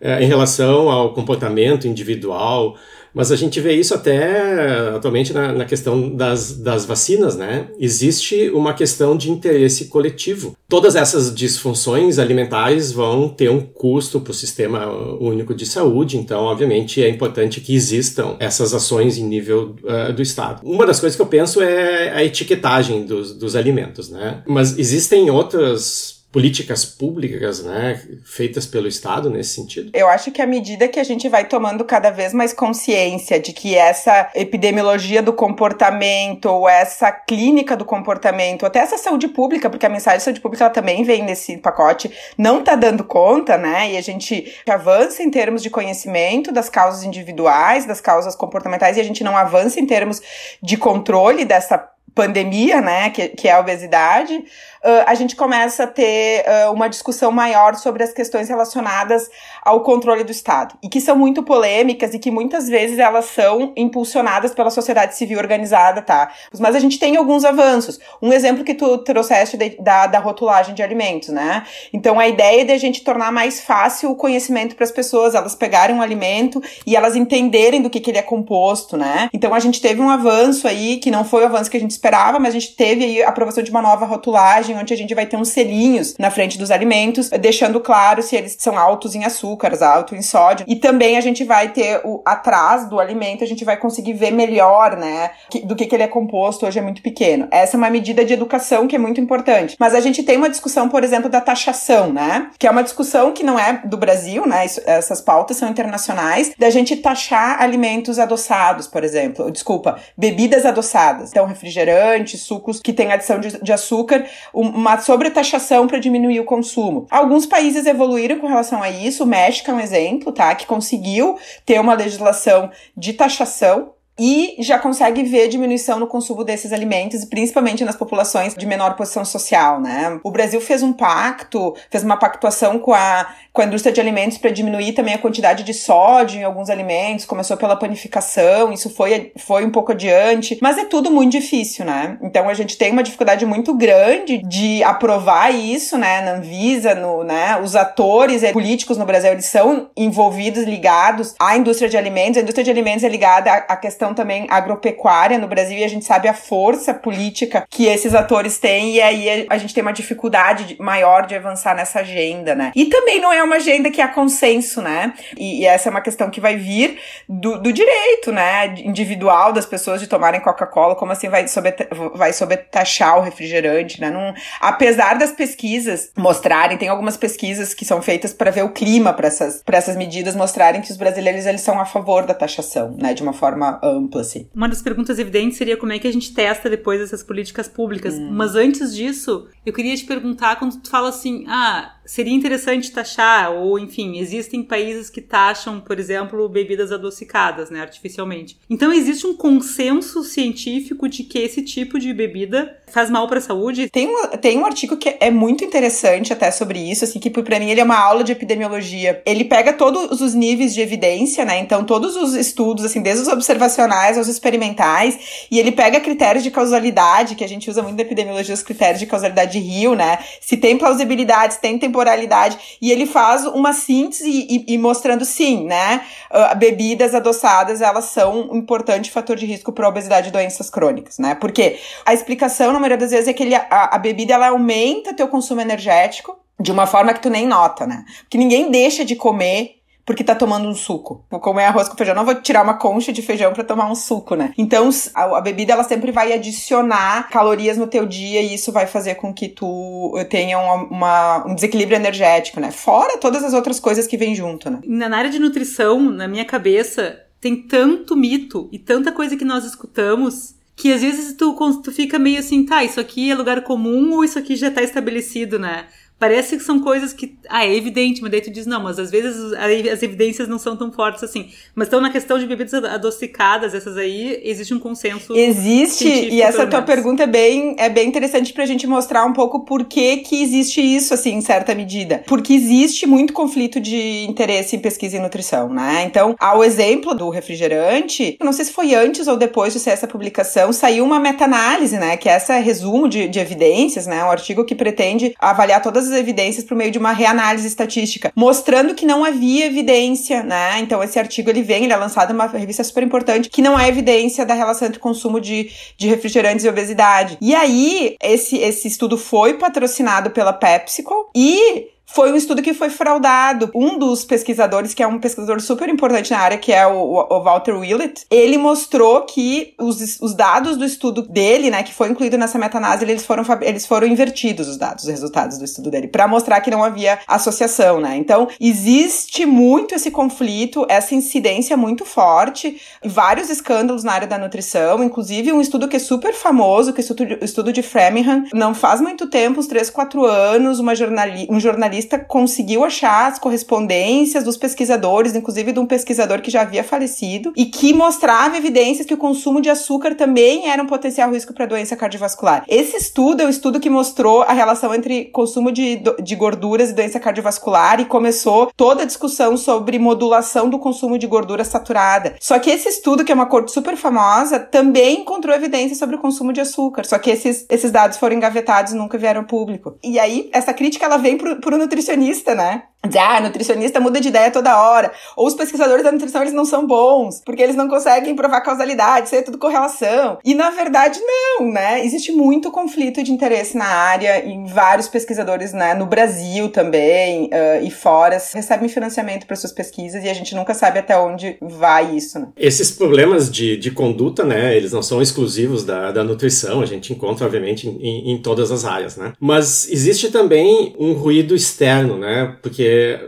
é, 0.00 0.22
em 0.22 0.26
relação 0.26 0.90
ao 0.90 1.14
comportamento 1.14 1.86
individual, 1.86 2.76
mas 3.14 3.30
a 3.30 3.36
gente 3.36 3.60
vê 3.60 3.74
isso 3.74 3.94
até 3.94 4.88
atualmente 4.94 5.32
na, 5.32 5.52
na 5.52 5.64
questão 5.64 6.10
das, 6.10 6.56
das 6.56 6.84
vacinas, 6.84 7.36
né? 7.36 7.68
Existe 7.78 8.50
uma 8.50 8.74
questão 8.74 9.16
de 9.16 9.30
interesse 9.30 9.86
coletivo. 9.86 10.56
Todas 10.68 10.96
essas 10.96 11.34
disfunções 11.34 12.18
alimentares 12.18 12.92
vão 12.92 13.28
ter 13.28 13.50
um 13.50 13.60
custo 13.60 14.20
para 14.20 14.30
o 14.30 14.34
sistema 14.34 14.90
único 15.20 15.54
de 15.54 15.66
saúde, 15.66 16.16
então, 16.16 16.42
obviamente, 16.44 17.02
é 17.02 17.08
importante 17.08 17.60
que 17.60 17.74
existam 17.74 18.36
essas 18.38 18.72
ações 18.72 19.18
em 19.18 19.24
nível 19.24 19.76
uh, 19.84 20.12
do 20.12 20.22
Estado. 20.22 20.60
Uma 20.64 20.86
das 20.86 20.98
coisas 20.98 21.16
que 21.16 21.22
eu 21.22 21.26
penso 21.26 21.60
é 21.60 22.10
a 22.10 22.24
etiquetagem 22.24 23.04
dos, 23.04 23.34
dos 23.34 23.54
alimentos, 23.54 24.08
né? 24.10 24.42
Mas 24.46 24.78
existem 24.78 25.30
outras 25.30 26.21
políticas 26.32 26.84
públicas, 26.84 27.62
né, 27.62 28.00
feitas 28.24 28.64
pelo 28.64 28.88
Estado 28.88 29.28
nesse 29.28 29.54
sentido? 29.54 29.90
Eu 29.92 30.08
acho 30.08 30.32
que 30.32 30.40
à 30.40 30.46
medida 30.46 30.88
que 30.88 30.98
a 30.98 31.04
gente 31.04 31.28
vai 31.28 31.46
tomando 31.46 31.84
cada 31.84 32.10
vez 32.10 32.32
mais 32.32 32.54
consciência 32.54 33.38
de 33.38 33.52
que 33.52 33.76
essa 33.76 34.30
epidemiologia 34.34 35.22
do 35.22 35.32
comportamento, 35.34 36.46
ou 36.46 36.66
essa 36.66 37.12
clínica 37.12 37.76
do 37.76 37.84
comportamento, 37.84 38.64
até 38.64 38.78
essa 38.78 38.96
saúde 38.96 39.28
pública, 39.28 39.68
porque 39.68 39.84
a 39.84 39.90
mensagem 39.90 40.18
de 40.18 40.24
saúde 40.24 40.40
pública 40.40 40.64
ela 40.64 40.72
também 40.72 41.04
vem 41.04 41.22
nesse 41.22 41.58
pacote, 41.58 42.10
não 42.38 42.60
está 42.60 42.74
dando 42.74 43.04
conta, 43.04 43.58
né, 43.58 43.92
e 43.92 43.96
a 43.98 44.00
gente 44.00 44.54
avança 44.66 45.22
em 45.22 45.30
termos 45.30 45.62
de 45.62 45.68
conhecimento 45.68 46.50
das 46.50 46.70
causas 46.70 47.04
individuais, 47.04 47.84
das 47.84 48.00
causas 48.00 48.34
comportamentais, 48.34 48.96
e 48.96 49.00
a 49.00 49.04
gente 49.04 49.22
não 49.22 49.36
avança 49.36 49.78
em 49.78 49.86
termos 49.86 50.22
de 50.62 50.78
controle 50.78 51.44
dessa 51.44 51.91
pandemia, 52.14 52.80
né, 52.80 53.10
que, 53.10 53.28
que 53.28 53.48
é 53.48 53.52
a 53.52 53.60
obesidade, 53.60 54.34
uh, 54.36 55.04
a 55.06 55.14
gente 55.14 55.34
começa 55.34 55.84
a 55.84 55.86
ter 55.86 56.44
uh, 56.44 56.72
uma 56.72 56.88
discussão 56.88 57.32
maior 57.32 57.74
sobre 57.76 58.02
as 58.02 58.12
questões 58.12 58.48
relacionadas 58.48 59.30
ao 59.62 59.80
controle 59.80 60.24
do 60.24 60.30
Estado, 60.30 60.74
e 60.82 60.88
que 60.88 61.00
são 61.00 61.16
muito 61.16 61.42
polêmicas 61.42 62.12
e 62.12 62.18
que 62.18 62.30
muitas 62.30 62.68
vezes 62.68 62.98
elas 62.98 63.26
são 63.26 63.72
impulsionadas 63.76 64.54
pela 64.54 64.70
sociedade 64.70 65.16
civil 65.16 65.38
organizada, 65.38 66.02
tá? 66.02 66.30
Mas 66.58 66.74
a 66.74 66.80
gente 66.80 66.98
tem 66.98 67.16
alguns 67.16 67.44
avanços. 67.44 67.98
Um 68.20 68.32
exemplo 68.32 68.64
que 68.64 68.74
tu 68.74 68.98
trouxeste 68.98 69.56
de, 69.56 69.70
da, 69.80 70.06
da 70.06 70.18
rotulagem 70.18 70.74
de 70.74 70.82
alimentos, 70.82 71.30
né? 71.30 71.64
Então 71.92 72.18
a 72.18 72.28
ideia 72.28 72.62
é 72.62 72.64
de 72.64 72.72
a 72.72 72.78
gente 72.78 73.02
tornar 73.02 73.32
mais 73.32 73.60
fácil 73.60 74.10
o 74.10 74.16
conhecimento 74.16 74.74
para 74.74 74.84
as 74.84 74.90
pessoas, 74.90 75.34
elas 75.34 75.54
pegarem 75.54 75.96
um 75.96 76.02
alimento 76.02 76.62
e 76.86 76.94
elas 76.94 77.16
entenderem 77.16 77.80
do 77.80 77.88
que, 77.88 78.00
que 78.00 78.10
ele 78.10 78.18
é 78.18 78.22
composto, 78.22 78.96
né? 78.96 79.30
Então 79.32 79.54
a 79.54 79.60
gente 79.60 79.80
teve 79.80 80.00
um 80.00 80.10
avanço 80.10 80.68
aí, 80.68 80.98
que 80.98 81.10
não 81.10 81.24
foi 81.24 81.42
o 81.42 81.46
avanço 81.46 81.70
que 81.70 81.76
a 81.76 81.80
gente 81.80 81.92
esperava, 82.02 82.40
mas 82.40 82.52
a 82.52 82.58
gente 82.58 82.74
teve 82.74 83.04
aí 83.04 83.22
a 83.22 83.28
aprovação 83.28 83.62
de 83.62 83.70
uma 83.70 83.80
nova 83.80 84.04
rotulagem, 84.04 84.76
onde 84.76 84.92
a 84.92 84.96
gente 84.96 85.14
vai 85.14 85.24
ter 85.24 85.36
uns 85.36 85.50
selinhos 85.50 86.16
na 86.18 86.32
frente 86.32 86.58
dos 86.58 86.72
alimentos, 86.72 87.30
deixando 87.30 87.78
claro 87.78 88.20
se 88.22 88.34
eles 88.34 88.56
são 88.58 88.76
altos 88.76 89.14
em 89.14 89.24
açúcares, 89.24 89.80
altos 89.80 90.18
em 90.18 90.22
sódio. 90.22 90.66
E 90.68 90.74
também 90.74 91.16
a 91.16 91.20
gente 91.20 91.44
vai 91.44 91.68
ter 91.68 92.00
o 92.04 92.20
atrás 92.26 92.88
do 92.88 92.98
alimento, 92.98 93.44
a 93.44 93.46
gente 93.46 93.64
vai 93.64 93.76
conseguir 93.76 94.14
ver 94.14 94.32
melhor, 94.32 94.96
né, 94.96 95.30
do 95.62 95.76
que, 95.76 95.86
que 95.86 95.94
ele 95.94 96.02
é 96.02 96.08
composto, 96.08 96.66
hoje 96.66 96.80
é 96.80 96.82
muito 96.82 97.02
pequeno. 97.02 97.46
Essa 97.52 97.76
é 97.76 97.78
uma 97.78 97.88
medida 97.88 98.24
de 98.24 98.32
educação 98.32 98.88
que 98.88 98.96
é 98.96 98.98
muito 98.98 99.20
importante. 99.20 99.76
Mas 99.78 99.94
a 99.94 100.00
gente 100.00 100.24
tem 100.24 100.36
uma 100.36 100.50
discussão, 100.50 100.88
por 100.88 101.04
exemplo, 101.04 101.30
da 101.30 101.40
taxação, 101.40 102.12
né, 102.12 102.50
que 102.58 102.66
é 102.66 102.70
uma 102.70 102.82
discussão 102.82 103.32
que 103.32 103.44
não 103.44 103.56
é 103.56 103.80
do 103.84 103.96
Brasil, 103.96 104.44
né, 104.44 104.66
Isso, 104.66 104.80
essas 104.84 105.20
pautas 105.20 105.56
são 105.56 105.68
internacionais, 105.68 106.52
da 106.58 106.68
gente 106.68 106.96
taxar 106.96 107.62
alimentos 107.62 108.18
adoçados, 108.18 108.88
por 108.88 109.04
exemplo, 109.04 109.52
desculpa, 109.52 110.00
bebidas 110.18 110.66
adoçadas. 110.66 111.30
Então, 111.30 111.46
refrigerante, 111.46 111.91
sucos 112.38 112.80
que 112.80 112.92
têm 112.92 113.12
adição 113.12 113.40
de, 113.40 113.62
de 113.62 113.72
açúcar, 113.72 114.26
uma 114.52 114.98
sobretaxação 114.98 115.86
para 115.86 115.98
diminuir 115.98 116.40
o 116.40 116.44
consumo. 116.44 117.06
Alguns 117.10 117.46
países 117.46 117.86
evoluíram 117.86 118.38
com 118.38 118.46
relação 118.46 118.82
a 118.82 118.90
isso, 118.90 119.24
o 119.24 119.26
México 119.26 119.70
é 119.70 119.74
um 119.74 119.80
exemplo, 119.80 120.32
tá? 120.32 120.54
Que 120.54 120.66
conseguiu 120.66 121.38
ter 121.64 121.80
uma 121.80 121.94
legislação 121.94 122.70
de 122.96 123.12
taxação 123.12 123.92
e 124.18 124.56
já 124.58 124.78
consegue 124.78 125.22
ver 125.22 125.48
diminuição 125.48 125.98
no 125.98 126.06
consumo 126.06 126.44
desses 126.44 126.72
alimentos, 126.72 127.24
principalmente 127.24 127.84
nas 127.84 127.96
populações 127.96 128.54
de 128.54 128.66
menor 128.66 128.94
posição 128.94 129.24
social, 129.24 129.80
né? 129.80 130.20
O 130.22 130.30
Brasil 130.30 130.60
fez 130.60 130.82
um 130.82 130.92
pacto, 130.92 131.74
fez 131.90 132.04
uma 132.04 132.16
pactuação 132.16 132.78
com 132.78 132.92
a, 132.92 133.26
com 133.52 133.62
a 133.62 133.64
indústria 133.64 133.92
de 133.92 134.00
alimentos 134.00 134.38
para 134.38 134.50
diminuir 134.50 134.92
também 134.92 135.14
a 135.14 135.18
quantidade 135.18 135.62
de 135.62 135.72
sódio 135.72 136.40
em 136.40 136.44
alguns 136.44 136.68
alimentos, 136.68 137.24
começou 137.24 137.56
pela 137.56 137.76
panificação, 137.76 138.72
isso 138.72 138.90
foi, 138.90 139.32
foi 139.36 139.64
um 139.64 139.70
pouco 139.70 139.92
adiante, 139.92 140.58
mas 140.60 140.78
é 140.78 140.84
tudo 140.84 141.10
muito 141.10 141.32
difícil, 141.32 141.84
né? 141.84 142.18
Então 142.22 142.48
a 142.48 142.54
gente 142.54 142.76
tem 142.76 142.92
uma 142.92 143.02
dificuldade 143.02 143.46
muito 143.46 143.74
grande 143.74 144.38
de 144.38 144.82
aprovar 144.84 145.54
isso, 145.54 145.96
né, 145.96 146.20
na 146.20 146.32
Anvisa, 146.32 146.94
no, 146.94 147.24
né, 147.24 147.58
os 147.62 147.76
atores 147.76 148.42
políticos 148.52 148.96
no 148.96 149.04
Brasil, 149.04 149.32
eles 149.32 149.46
são 149.46 149.90
envolvidos, 149.96 150.64
ligados 150.64 151.34
à 151.38 151.56
indústria 151.56 151.88
de 151.88 151.96
alimentos, 151.96 152.38
a 152.38 152.40
indústria 152.40 152.64
de 152.64 152.70
alimentos 152.70 153.04
é 153.04 153.08
ligada 153.08 153.52
à, 153.52 153.76
questão 153.76 154.01
questão 154.02 154.14
também 154.14 154.46
agropecuária 154.50 155.38
no 155.38 155.46
Brasil 155.46 155.78
e 155.78 155.84
a 155.84 155.88
gente 155.88 156.04
sabe 156.04 156.26
a 156.26 156.34
força 156.34 156.92
política 156.92 157.64
que 157.70 157.86
esses 157.86 158.14
atores 158.14 158.58
têm 158.58 158.96
e 158.96 159.00
aí 159.00 159.46
a 159.48 159.56
gente 159.58 159.72
tem 159.72 159.82
uma 159.82 159.92
dificuldade 159.92 160.76
maior 160.80 161.26
de 161.26 161.36
avançar 161.36 161.76
nessa 161.76 162.00
agenda, 162.00 162.52
né? 162.52 162.72
E 162.74 162.86
também 162.86 163.20
não 163.20 163.32
é 163.32 163.40
uma 163.42 163.56
agenda 163.56 163.90
que 163.90 164.00
há 164.00 164.08
consenso, 164.08 164.82
né? 164.82 165.14
E, 165.38 165.60
e 165.60 165.66
essa 165.66 165.88
é 165.88 165.90
uma 165.90 166.00
questão 166.00 166.30
que 166.30 166.40
vai 166.40 166.56
vir 166.56 166.98
do, 167.28 167.60
do, 167.60 167.72
direito, 167.72 168.32
né? 168.32 168.74
Individual 168.78 169.52
das 169.52 169.66
pessoas 169.66 170.00
de 170.00 170.08
tomarem 170.08 170.40
Coca-Cola, 170.40 170.96
como 170.96 171.12
assim 171.12 171.28
vai, 171.28 171.46
sobre, 171.46 171.72
vai 172.14 172.32
sobretaxar 172.32 173.18
o 173.18 173.20
refrigerante, 173.20 174.00
né? 174.00 174.10
Não, 174.10 174.34
apesar 174.60 175.14
das 175.14 175.30
pesquisas 175.30 176.10
mostrarem, 176.16 176.76
tem 176.76 176.88
algumas 176.88 177.16
pesquisas 177.16 177.72
que 177.72 177.84
são 177.84 178.02
feitas 178.02 178.32
para 178.32 178.50
ver 178.50 178.64
o 178.64 178.70
clima 178.70 179.12
para 179.12 179.28
essas, 179.28 179.62
essas 179.70 179.96
medidas, 179.96 180.34
mostrarem 180.34 180.80
que 180.80 180.90
os 180.90 180.96
brasileiros 180.96 181.46
eles 181.46 181.60
são 181.60 181.80
a 181.80 181.84
favor 181.84 182.26
da 182.26 182.34
taxação, 182.34 182.96
né? 182.98 183.14
De 183.14 183.22
uma 183.22 183.32
forma 183.32 183.78
ampla, 183.92 184.20
assim. 184.20 184.48
Uma 184.54 184.68
das 184.68 184.82
perguntas 184.82 185.18
evidentes 185.18 185.58
seria 185.58 185.76
como 185.76 185.92
é 185.92 185.98
que 185.98 186.08
a 186.08 186.12
gente 186.12 186.32
testa 186.34 186.68
depois 186.68 187.00
essas 187.00 187.22
políticas 187.22 187.68
públicas. 187.68 188.14
Hum. 188.14 188.30
Mas 188.32 188.54
antes 188.54 188.94
disso, 188.94 189.48
eu 189.64 189.72
queria 189.72 189.94
te 189.96 190.04
perguntar 190.04 190.56
quando 190.56 190.80
tu 190.80 190.90
fala 190.90 191.08
assim, 191.08 191.44
ah, 191.48 191.96
seria 192.04 192.34
interessante 192.34 192.90
taxar, 192.90 193.52
ou 193.52 193.78
enfim, 193.78 194.18
existem 194.18 194.62
países 194.62 195.08
que 195.08 195.20
taxam, 195.20 195.80
por 195.80 195.98
exemplo, 195.98 196.48
bebidas 196.48 196.92
adocicadas, 196.92 197.70
né, 197.70 197.80
artificialmente. 197.80 198.56
Então 198.68 198.92
existe 198.92 199.26
um 199.26 199.34
consenso 199.34 200.22
científico 200.22 201.08
de 201.08 201.22
que 201.24 201.38
esse 201.38 201.62
tipo 201.62 201.98
de 201.98 202.12
bebida 202.12 202.76
faz 202.88 203.10
mal 203.10 203.26
para 203.28 203.38
a 203.38 203.42
saúde. 203.42 203.88
Tem 203.88 204.08
um, 204.08 204.28
tem 204.36 204.58
um 204.58 204.66
artigo 204.66 204.96
que 204.96 205.16
é 205.20 205.30
muito 205.30 205.64
interessante 205.64 206.32
até 206.32 206.50
sobre 206.50 206.78
isso, 206.78 207.04
assim, 207.04 207.18
que 207.18 207.30
para 207.30 207.58
mim 207.58 207.70
ele 207.70 207.80
é 207.80 207.84
uma 207.84 207.98
aula 207.98 208.22
de 208.22 208.32
epidemiologia. 208.32 209.22
Ele 209.24 209.44
pega 209.44 209.72
todos 209.72 210.20
os 210.20 210.34
níveis 210.34 210.74
de 210.74 210.80
evidência, 210.80 211.44
né? 211.44 211.58
Então 211.58 211.84
todos 211.84 212.16
os 212.16 212.34
estudos, 212.34 212.84
assim, 212.84 213.00
desde 213.00 213.22
os 213.22 213.28
observacionais 213.28 214.18
aos 214.18 214.28
experimentais, 214.28 215.46
e 215.50 215.58
ele 215.58 215.72
pega 215.72 216.00
critérios 216.00 216.44
de 216.44 216.50
causalidade, 216.50 217.34
que 217.34 217.44
a 217.44 217.48
gente 217.48 217.70
usa 217.70 217.82
muito 217.82 217.96
na 217.96 218.02
epidemiologia 218.02 218.54
os 218.54 218.62
critérios 218.62 218.98
de 219.00 219.06
causalidade 219.06 219.52
de 219.52 219.58
Rio, 219.58 219.94
né? 219.94 220.18
Se 220.40 220.56
tem 220.56 220.76
plausibilidade, 220.76 221.54
se 221.54 221.60
tem 221.60 221.78
temporalidade, 221.92 222.78
e 222.80 222.90
ele 222.90 223.06
faz 223.06 223.44
uma 223.44 223.72
síntese 223.72 224.28
e, 224.28 224.64
e 224.66 224.78
mostrando 224.78 225.24
sim, 225.24 225.64
né? 225.64 226.02
Uh, 226.30 226.56
bebidas 226.56 227.14
adoçadas, 227.14 227.82
elas 227.82 228.06
são 228.06 228.50
um 228.50 228.56
importante 228.56 229.10
fator 229.10 229.36
de 229.36 229.44
risco 229.44 229.72
para 229.72 229.88
obesidade 229.88 230.28
e 230.28 230.32
doenças 230.32 230.70
crônicas, 230.70 231.18
né? 231.18 231.34
Porque 231.34 231.78
a 232.06 232.14
explicação, 232.14 232.72
na 232.72 232.78
maioria 232.78 232.96
das 232.96 233.10
vezes, 233.10 233.28
é 233.28 233.32
que 233.32 233.42
ele, 233.42 233.54
a, 233.54 233.66
a 233.70 233.98
bebida 233.98 234.34
ela 234.34 234.48
aumenta 234.48 235.14
teu 235.14 235.28
consumo 235.28 235.60
energético 235.60 236.38
de 236.58 236.72
uma 236.72 236.86
forma 236.86 237.12
que 237.12 237.20
tu 237.20 237.28
nem 237.28 237.46
nota, 237.46 237.86
né? 237.86 238.04
Porque 238.20 238.38
ninguém 238.38 238.70
deixa 238.70 239.04
de 239.04 239.14
comer 239.14 239.81
porque 240.04 240.24
tá 240.24 240.34
tomando 240.34 240.68
um 240.68 240.74
suco. 240.74 241.24
Vou 241.30 241.40
comer 241.40 241.64
arroz 241.64 241.88
com 241.88 241.96
feijão, 241.96 242.14
não 242.14 242.24
vou 242.24 242.34
tirar 242.34 242.62
uma 242.62 242.74
concha 242.74 243.12
de 243.12 243.22
feijão 243.22 243.52
para 243.52 243.64
tomar 243.64 243.90
um 243.90 243.94
suco, 243.94 244.34
né? 244.34 244.52
Então, 244.58 244.90
a, 245.14 245.38
a, 245.38 245.40
bebida 245.40 245.72
ela 245.72 245.84
sempre 245.84 246.10
vai 246.10 246.32
adicionar 246.32 247.28
calorias 247.30 247.76
no 247.76 247.86
teu 247.86 248.06
dia 248.06 248.40
e 248.40 248.54
isso 248.54 248.72
vai 248.72 248.86
fazer 248.86 249.16
com 249.16 249.32
que 249.32 249.48
tu 249.48 250.12
tenha 250.28 250.58
uma, 250.58 250.74
uma, 250.84 251.46
um 251.46 251.54
desequilíbrio 251.54 251.96
energético, 251.96 252.60
né? 252.60 252.70
Fora 252.70 253.18
todas 253.18 253.44
as 253.44 253.54
outras 253.54 253.78
coisas 253.78 254.06
que 254.06 254.16
vêm 254.16 254.34
junto, 254.34 254.68
né? 254.68 254.80
Na 254.84 255.16
área 255.16 255.30
de 255.30 255.38
nutrição, 255.38 256.00
na 256.00 256.26
minha 256.26 256.44
cabeça, 256.44 257.20
tem 257.40 257.56
tanto 257.56 258.16
mito 258.16 258.68
e 258.72 258.78
tanta 258.78 259.12
coisa 259.12 259.36
que 259.36 259.44
nós 259.44 259.64
escutamos 259.64 260.54
que 260.74 260.92
às 260.92 261.02
vezes 261.02 261.34
tu, 261.34 261.54
tu 261.82 261.92
fica 261.92 262.18
meio 262.18 262.38
assim, 262.38 262.64
tá, 262.64 262.82
isso 262.82 262.98
aqui 262.98 263.30
é 263.30 263.34
lugar 263.34 263.62
comum 263.62 264.12
ou 264.12 264.24
isso 264.24 264.38
aqui 264.38 264.56
já 264.56 264.70
tá 264.70 264.82
estabelecido, 264.82 265.58
né? 265.58 265.86
Parece 266.22 266.56
que 266.56 266.62
são 266.62 266.78
coisas 266.78 267.12
que. 267.12 267.36
Ah, 267.48 267.66
é 267.66 267.76
evidente, 267.76 268.22
mas 268.22 268.30
daí 268.30 268.40
tu 268.40 268.48
diz, 268.48 268.64
não, 268.64 268.80
mas 268.80 268.96
às 268.96 269.10
vezes 269.10 269.52
as 269.54 270.04
evidências 270.04 270.46
não 270.46 270.56
são 270.56 270.76
tão 270.76 270.92
fortes 270.92 271.24
assim. 271.24 271.48
Mas 271.74 271.88
então, 271.88 272.00
na 272.00 272.10
questão 272.10 272.38
de 272.38 272.46
bebidas 272.46 272.72
adocicadas, 272.74 273.74
essas 273.74 273.96
aí, 273.96 274.40
existe 274.44 274.72
um 274.72 274.78
consenso. 274.78 275.36
Existe, 275.36 276.06
e 276.06 276.40
essa 276.40 276.64
tua 276.64 276.80
pergunta 276.80 277.24
é 277.24 277.26
bem, 277.26 277.74
é 277.76 277.88
bem 277.88 278.06
interessante 278.06 278.52
pra 278.52 278.64
gente 278.64 278.86
mostrar 278.86 279.24
um 279.24 279.32
pouco 279.32 279.64
por 279.64 279.84
que, 279.84 280.18
que 280.18 280.40
existe 280.40 280.80
isso, 280.80 281.12
assim, 281.12 281.32
em 281.32 281.40
certa 281.40 281.74
medida. 281.74 282.22
Porque 282.28 282.52
existe 282.52 283.04
muito 283.04 283.32
conflito 283.32 283.80
de 283.80 284.24
interesse 284.24 284.76
em 284.76 284.78
pesquisa 284.78 285.16
e 285.16 285.20
nutrição, 285.20 285.68
né? 285.70 286.04
Então, 286.06 286.36
ao 286.38 286.62
exemplo 286.62 287.16
do 287.16 287.30
refrigerante, 287.30 288.36
eu 288.38 288.46
não 288.46 288.52
sei 288.52 288.64
se 288.64 288.72
foi 288.72 288.94
antes 288.94 289.26
ou 289.26 289.36
depois 289.36 289.72
de 289.72 289.80
ser 289.80 289.90
essa 289.90 290.06
publicação, 290.06 290.72
saiu 290.72 291.04
uma 291.04 291.18
meta-análise, 291.18 291.98
né? 291.98 292.16
Que 292.16 292.28
essa 292.28 292.54
é 292.54 292.60
resumo 292.60 293.08
de, 293.08 293.26
de 293.26 293.40
evidências, 293.40 294.06
né? 294.06 294.22
Um 294.22 294.30
artigo 294.30 294.64
que 294.64 294.76
pretende 294.76 295.34
avaliar 295.40 295.82
todas 295.82 296.11
as 296.12 296.18
as 296.18 296.18
evidências 296.18 296.64
por 296.64 296.76
meio 296.76 296.90
de 296.90 296.98
uma 296.98 297.12
reanálise 297.12 297.66
estatística, 297.66 298.32
mostrando 298.36 298.94
que 298.94 299.06
não 299.06 299.24
havia 299.24 299.66
evidência, 299.66 300.42
né? 300.42 300.78
Então 300.78 301.02
esse 301.02 301.18
artigo 301.18 301.50
ele 301.50 301.62
vem, 301.62 301.84
ele 301.84 301.92
é 301.92 301.96
lançado 301.96 302.30
em 302.30 302.34
uma 302.34 302.46
revista 302.46 302.84
super 302.84 303.02
importante, 303.02 303.48
que 303.48 303.62
não 303.62 303.76
há 303.76 303.88
evidência 303.88 304.44
da 304.46 304.54
relação 304.54 304.86
entre 304.86 305.00
consumo 305.00 305.40
de, 305.40 305.70
de 305.96 306.08
refrigerantes 306.08 306.64
e 306.64 306.68
obesidade. 306.68 307.38
E 307.40 307.54
aí, 307.54 308.16
esse, 308.22 308.58
esse 308.58 308.86
estudo 308.86 309.16
foi 309.16 309.54
patrocinado 309.54 310.30
pela 310.30 310.52
PepsiCo 310.52 311.30
e 311.34 311.88
foi 312.14 312.32
um 312.32 312.36
estudo 312.36 312.62
que 312.62 312.74
foi 312.74 312.90
fraudado. 312.90 313.70
Um 313.74 313.98
dos 313.98 314.24
pesquisadores, 314.24 314.94
que 314.94 315.02
é 315.02 315.06
um 315.06 315.18
pesquisador 315.18 315.60
super 315.60 315.88
importante 315.88 316.30
na 316.30 316.38
área, 316.38 316.58
que 316.58 316.72
é 316.72 316.86
o, 316.86 317.26
o 317.28 317.42
Walter 317.42 317.76
Willett, 317.76 318.24
ele 318.30 318.58
mostrou 318.58 319.22
que 319.22 319.74
os, 319.78 320.20
os 320.20 320.34
dados 320.34 320.76
do 320.76 320.84
estudo 320.84 321.22
dele, 321.22 321.70
né, 321.70 321.82
que 321.82 321.94
foi 321.94 322.08
incluído 322.08 322.36
nessa 322.36 322.58
meta-análise, 322.58 323.04
eles 323.04 323.24
foram, 323.24 323.44
eles 323.62 323.86
foram 323.86 324.06
invertidos, 324.06 324.68
os 324.68 324.76
dados, 324.76 325.04
os 325.04 325.10
resultados 325.10 325.58
do 325.58 325.64
estudo 325.64 325.90
dele, 325.90 326.08
para 326.08 326.28
mostrar 326.28 326.60
que 326.60 326.70
não 326.70 326.84
havia 326.84 327.18
associação, 327.26 328.00
né? 328.00 328.16
Então, 328.16 328.48
existe 328.60 329.46
muito 329.46 329.94
esse 329.94 330.10
conflito, 330.10 330.86
essa 330.88 331.14
incidência 331.14 331.76
muito 331.76 332.04
forte, 332.04 332.80
vários 333.02 333.48
escândalos 333.50 334.04
na 334.04 334.12
área 334.12 334.26
da 334.26 334.38
nutrição, 334.38 335.02
inclusive 335.02 335.52
um 335.52 335.60
estudo 335.60 335.88
que 335.88 335.96
é 335.96 335.98
super 335.98 336.34
famoso, 336.34 336.92
que 336.92 337.00
é 337.00 337.04
o 337.40 337.44
estudo, 337.44 337.72
de 337.72 337.82
Framingham, 337.82 338.44
não 338.52 338.74
faz 338.74 339.00
muito 339.00 339.26
tempo, 339.28 339.60
uns 339.60 339.66
3, 339.66 339.88
4 339.88 340.26
anos, 340.26 340.78
uma 340.78 340.94
jornali 340.94 341.46
um 341.48 341.58
jornalista 341.58 342.01
jornalista 342.02 342.18
conseguiu 342.18 342.84
achar 342.84 343.30
as 343.30 343.38
correspondências 343.38 344.44
dos 344.44 344.56
pesquisadores, 344.56 345.34
inclusive 345.34 345.72
de 345.72 345.78
um 345.78 345.86
pesquisador 345.86 346.40
que 346.40 346.50
já 346.50 346.62
havia 346.62 346.82
falecido, 346.82 347.52
e 347.56 347.66
que 347.66 347.92
mostrava 347.92 348.56
evidências 348.56 349.06
que 349.06 349.14
o 349.14 349.18
consumo 349.18 349.60
de 349.60 349.70
açúcar 349.70 350.14
também 350.14 350.68
era 350.68 350.82
um 350.82 350.86
potencial 350.86 351.30
risco 351.30 351.52
para 351.52 351.66
doença 351.66 351.96
cardiovascular. 351.96 352.64
Esse 352.68 352.96
estudo 352.96 353.42
é 353.42 353.46
o 353.46 353.50
estudo 353.50 353.80
que 353.80 353.90
mostrou 353.90 354.42
a 354.42 354.52
relação 354.52 354.94
entre 354.94 355.26
consumo 355.26 355.70
de, 355.70 356.02
de 356.22 356.36
gorduras 356.36 356.90
e 356.90 356.94
doença 356.94 357.20
cardiovascular 357.20 358.00
e 358.00 358.04
começou 358.04 358.70
toda 358.76 359.02
a 359.02 359.06
discussão 359.06 359.56
sobre 359.56 359.98
modulação 359.98 360.68
do 360.68 360.78
consumo 360.78 361.18
de 361.18 361.26
gordura 361.26 361.64
saturada. 361.64 362.34
Só 362.40 362.58
que 362.58 362.70
esse 362.70 362.88
estudo, 362.88 363.24
que 363.24 363.32
é 363.32 363.34
uma 363.34 363.46
corte 363.46 363.72
super 363.72 363.96
famosa, 363.96 364.58
também 364.58 365.20
encontrou 365.20 365.54
evidência 365.54 365.96
sobre 365.96 366.16
o 366.16 366.18
consumo 366.18 366.52
de 366.52 366.60
açúcar. 366.60 367.04
Só 367.04 367.18
que 367.18 367.30
esses, 367.30 367.66
esses 367.68 367.90
dados 367.90 368.18
foram 368.18 368.36
engavetados 368.36 368.92
e 368.92 368.96
nunca 368.96 369.18
vieram 369.18 369.44
público. 369.44 369.96
E 370.02 370.18
aí, 370.18 370.48
essa 370.52 370.72
crítica 370.72 371.06
ela 371.06 371.16
vem 371.16 371.36
pro, 371.36 371.56
pro 371.56 371.76
nutricionista, 371.92 372.54
né? 372.54 372.84
Ah, 373.18 373.40
nutricionista 373.40 374.00
muda 374.00 374.20
de 374.20 374.28
ideia 374.28 374.50
toda 374.50 374.80
hora. 374.80 375.12
Ou 375.36 375.46
os 375.46 375.54
pesquisadores 375.54 376.04
da 376.04 376.12
nutrição, 376.12 376.40
eles 376.42 376.54
não 376.54 376.64
são 376.64 376.86
bons, 376.86 377.42
porque 377.44 377.62
eles 377.62 377.76
não 377.76 377.88
conseguem 377.88 378.34
provar 378.34 378.60
causalidade, 378.60 379.26
isso 379.26 379.34
é 379.34 379.42
tudo 379.42 379.58
correlação. 379.58 380.38
E 380.44 380.54
na 380.54 380.70
verdade, 380.70 381.20
não, 381.20 381.70
né? 381.70 382.04
Existe 382.04 382.32
muito 382.32 382.70
conflito 382.70 383.22
de 383.22 383.32
interesse 383.32 383.76
na 383.76 383.86
área 383.86 384.44
e 384.44 384.72
vários 384.72 385.08
pesquisadores, 385.08 385.72
né, 385.72 385.94
no 385.94 386.06
Brasil 386.06 386.68
também 386.68 387.46
uh, 387.46 387.84
e 387.84 387.90
fora, 387.90 388.40
recebem 388.52 388.88
financiamento 388.88 389.46
para 389.46 389.56
suas 389.56 389.72
pesquisas 389.72 390.24
e 390.24 390.28
a 390.28 390.34
gente 390.34 390.54
nunca 390.54 390.74
sabe 390.74 390.98
até 390.98 391.16
onde 391.16 391.56
vai 391.60 392.14
isso, 392.16 392.38
né? 392.38 392.48
Esses 392.56 392.90
problemas 392.90 393.50
de, 393.50 393.76
de 393.76 393.90
conduta, 393.90 394.44
né, 394.44 394.76
eles 394.76 394.92
não 394.92 395.02
são 395.02 395.20
exclusivos 395.20 395.84
da, 395.84 396.10
da 396.12 396.24
nutrição, 396.24 396.80
a 396.80 396.86
gente 396.86 397.12
encontra, 397.12 397.46
obviamente, 397.46 397.88
em, 397.88 398.32
em 398.32 398.38
todas 398.38 398.70
as 398.70 398.84
áreas, 398.84 399.16
né? 399.16 399.32
Mas 399.40 399.88
existe 399.90 400.30
também 400.30 400.94
um 400.98 401.12
ruído 401.12 401.54
externo, 401.54 402.16
né? 402.16 402.56
Porque 402.62 402.82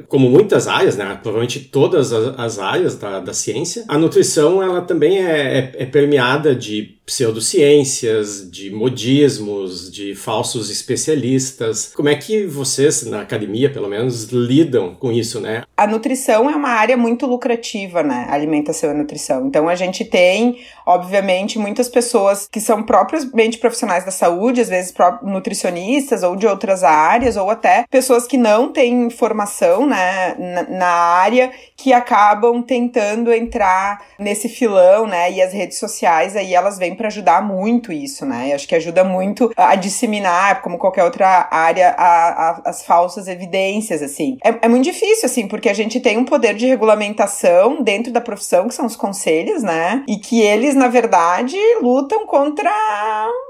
como 0.08 0.28
muitas 0.28 0.66
áreas, 0.68 0.96
né, 0.96 1.18
provavelmente 1.22 1.60
todas 1.60 2.12
as 2.12 2.58
áreas 2.58 2.96
da, 2.96 3.20
da 3.20 3.32
ciência, 3.32 3.84
a 3.88 3.98
nutrição 3.98 4.62
ela 4.62 4.80
também 4.80 5.18
é, 5.18 5.58
é, 5.58 5.82
é 5.82 5.86
permeada 5.86 6.54
de 6.54 6.93
pseudociências, 7.06 8.50
de 8.50 8.70
modismos, 8.70 9.90
de 9.90 10.14
falsos 10.14 10.70
especialistas. 10.70 11.92
Como 11.94 12.08
é 12.08 12.14
que 12.14 12.46
vocês, 12.46 13.04
na 13.04 13.20
academia, 13.20 13.70
pelo 13.70 13.88
menos, 13.88 14.24
lidam 14.24 14.94
com 14.94 15.12
isso, 15.12 15.40
né? 15.40 15.64
A 15.76 15.86
nutrição 15.86 16.48
é 16.48 16.56
uma 16.56 16.70
área 16.70 16.96
muito 16.96 17.26
lucrativa, 17.26 18.02
né? 18.02 18.26
Alimentação 18.30 18.90
e 18.90 18.94
nutrição. 18.94 19.46
Então 19.46 19.68
a 19.68 19.74
gente 19.74 20.04
tem, 20.04 20.60
obviamente, 20.86 21.58
muitas 21.58 21.88
pessoas 21.88 22.48
que 22.50 22.60
são 22.60 22.82
propriamente 22.82 23.58
profissionais 23.58 24.04
da 24.04 24.10
saúde, 24.10 24.60
às 24.60 24.68
vezes 24.68 24.94
nutricionistas 25.22 26.22
ou 26.22 26.36
de 26.36 26.46
outras 26.46 26.82
áreas, 26.82 27.36
ou 27.36 27.50
até 27.50 27.84
pessoas 27.90 28.26
que 28.26 28.38
não 28.38 28.72
têm 28.72 29.10
formação, 29.10 29.86
né, 29.86 30.36
na 30.70 30.86
área, 30.86 31.50
que 31.76 31.92
acabam 31.92 32.62
tentando 32.62 33.32
entrar 33.32 34.04
nesse 34.18 34.48
filão, 34.48 35.06
né? 35.06 35.30
E 35.32 35.42
as 35.42 35.52
redes 35.52 35.78
sociais 35.78 36.36
aí 36.36 36.54
elas 36.54 36.78
vêm 36.78 36.93
para 36.94 37.08
ajudar 37.08 37.42
muito 37.42 37.92
isso, 37.92 38.24
né? 38.24 38.52
Acho 38.54 38.66
que 38.66 38.74
ajuda 38.74 39.04
muito 39.04 39.52
a 39.56 39.74
disseminar, 39.74 40.62
como 40.62 40.78
qualquer 40.78 41.04
outra 41.04 41.48
área, 41.50 41.94
a, 41.96 42.28
a, 42.28 42.62
as 42.64 42.84
falsas 42.84 43.28
evidências, 43.28 44.02
assim. 44.02 44.38
É, 44.44 44.54
é, 44.62 44.68
muito 44.68 44.84
difícil, 44.84 45.26
assim, 45.26 45.46
porque 45.46 45.68
a 45.68 45.74
gente 45.74 46.00
tem 46.00 46.18
um 46.18 46.24
poder 46.24 46.54
de 46.54 46.66
regulamentação 46.66 47.82
dentro 47.82 48.12
da 48.12 48.20
profissão, 48.20 48.68
que 48.68 48.74
são 48.74 48.86
os 48.86 48.96
conselhos, 48.96 49.62
né? 49.62 50.02
E 50.08 50.16
que 50.16 50.40
eles, 50.40 50.74
na 50.74 50.88
verdade, 50.88 51.56
lutam 51.80 52.26
contra 52.26 52.70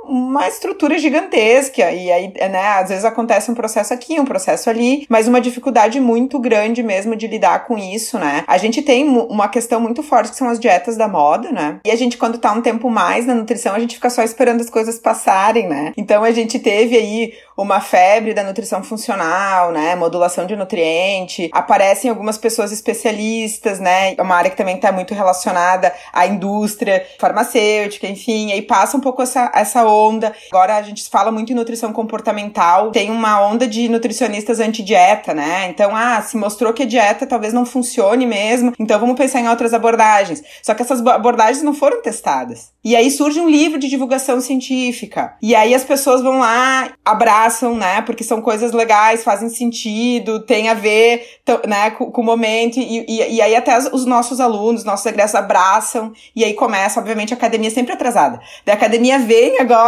uma 0.08 0.46
estrutura 0.48 0.98
gigantesca. 0.98 1.90
E 1.90 2.10
aí, 2.10 2.32
né, 2.50 2.68
às 2.80 2.88
vezes 2.88 3.04
acontece 3.04 3.50
um 3.50 3.54
processo 3.54 3.92
aqui, 3.92 4.18
um 4.20 4.24
processo 4.24 4.70
ali, 4.70 5.06
mas 5.08 5.28
uma 5.28 5.40
dificuldade 5.40 6.00
muito 6.00 6.38
grande 6.38 6.82
mesmo 6.82 7.16
de 7.16 7.26
lidar 7.26 7.66
com 7.66 7.76
isso, 7.76 8.18
né? 8.18 8.44
A 8.46 8.58
gente 8.58 8.82
tem 8.82 9.08
uma 9.08 9.48
questão 9.48 9.80
muito 9.80 10.02
forte 10.02 10.30
que 10.30 10.36
são 10.36 10.48
as 10.48 10.58
dietas 10.58 10.96
da 10.96 11.08
moda, 11.08 11.50
né? 11.50 11.80
E 11.84 11.90
a 11.90 11.96
gente, 11.96 12.16
quando 12.16 12.38
tá 12.38 12.52
um 12.52 12.60
tempo 12.60 12.90
mais 12.90 13.26
na 13.26 13.34
nutrição, 13.34 13.74
a 13.74 13.78
gente 13.78 13.96
fica 13.96 14.10
só 14.10 14.22
esperando 14.22 14.60
as 14.60 14.70
coisas 14.70 14.98
passarem, 14.98 15.68
né? 15.68 15.92
Então 15.96 16.24
a 16.24 16.30
gente 16.32 16.58
teve 16.58 16.96
aí 16.96 17.32
uma 17.56 17.80
febre 17.80 18.34
da 18.34 18.42
nutrição 18.42 18.82
funcional, 18.82 19.70
né? 19.70 19.94
Modulação 19.94 20.46
de 20.46 20.56
nutriente. 20.56 21.48
Aparecem 21.52 22.10
algumas 22.10 22.36
pessoas 22.36 22.72
especialistas, 22.72 23.78
né? 23.78 24.14
É 24.16 24.22
uma 24.22 24.34
área 24.34 24.50
que 24.50 24.56
também 24.56 24.76
está 24.76 24.90
muito 24.90 25.14
relacionada 25.14 25.92
à 26.12 26.26
indústria 26.26 27.06
farmacêutica, 27.18 28.06
enfim. 28.06 28.52
Aí 28.52 28.62
passa 28.62 28.96
um 28.96 29.00
pouco 29.00 29.22
essa, 29.22 29.50
essa 29.54 29.84
onda. 29.94 30.32
Agora 30.50 30.76
a 30.76 30.82
gente 30.82 31.08
fala 31.08 31.30
muito 31.30 31.52
em 31.52 31.54
nutrição 31.54 31.92
comportamental, 31.92 32.90
tem 32.90 33.10
uma 33.10 33.40
onda 33.40 33.66
de 33.66 33.88
nutricionistas 33.88 34.60
anti-dieta, 34.60 35.32
né? 35.34 35.68
Então, 35.68 35.94
ah, 35.94 36.20
se 36.22 36.36
mostrou 36.36 36.72
que 36.72 36.82
a 36.82 36.86
dieta 36.86 37.26
talvez 37.26 37.52
não 37.52 37.64
funcione 37.64 38.26
mesmo, 38.26 38.72
então 38.78 38.98
vamos 38.98 39.16
pensar 39.16 39.40
em 39.40 39.48
outras 39.48 39.72
abordagens. 39.72 40.42
Só 40.62 40.74
que 40.74 40.82
essas 40.82 41.04
abordagens 41.06 41.62
não 41.62 41.74
foram 41.74 42.02
testadas. 42.02 42.72
E 42.84 42.94
aí 42.94 43.10
surge 43.10 43.40
um 43.40 43.48
livro 43.48 43.78
de 43.78 43.88
divulgação 43.88 44.40
científica. 44.42 45.34
E 45.40 45.54
aí 45.54 45.74
as 45.74 45.84
pessoas 45.84 46.22
vão 46.22 46.40
lá, 46.40 46.90
abraçam, 47.02 47.74
né? 47.74 48.02
Porque 48.02 48.22
são 48.22 48.42
coisas 48.42 48.72
legais, 48.72 49.24
fazem 49.24 49.48
sentido, 49.48 50.40
tem 50.40 50.68
a 50.68 50.74
ver, 50.74 51.26
né, 51.66 51.90
com, 51.92 52.10
com 52.10 52.20
o 52.20 52.24
momento. 52.24 52.78
E, 52.78 53.06
e, 53.08 53.36
e 53.36 53.40
aí 53.40 53.56
até 53.56 53.78
os 53.78 54.04
nossos 54.04 54.38
alunos, 54.38 54.84
nossos 54.84 55.06
egressos 55.06 55.34
abraçam. 55.34 56.12
E 56.36 56.44
aí 56.44 56.52
começa, 56.52 57.00
obviamente, 57.00 57.32
a 57.32 57.36
academia 57.36 57.70
sempre 57.70 57.94
atrasada. 57.94 58.38
Da 58.66 58.74
academia 58.74 59.18
vem 59.18 59.58
agora 59.58 59.83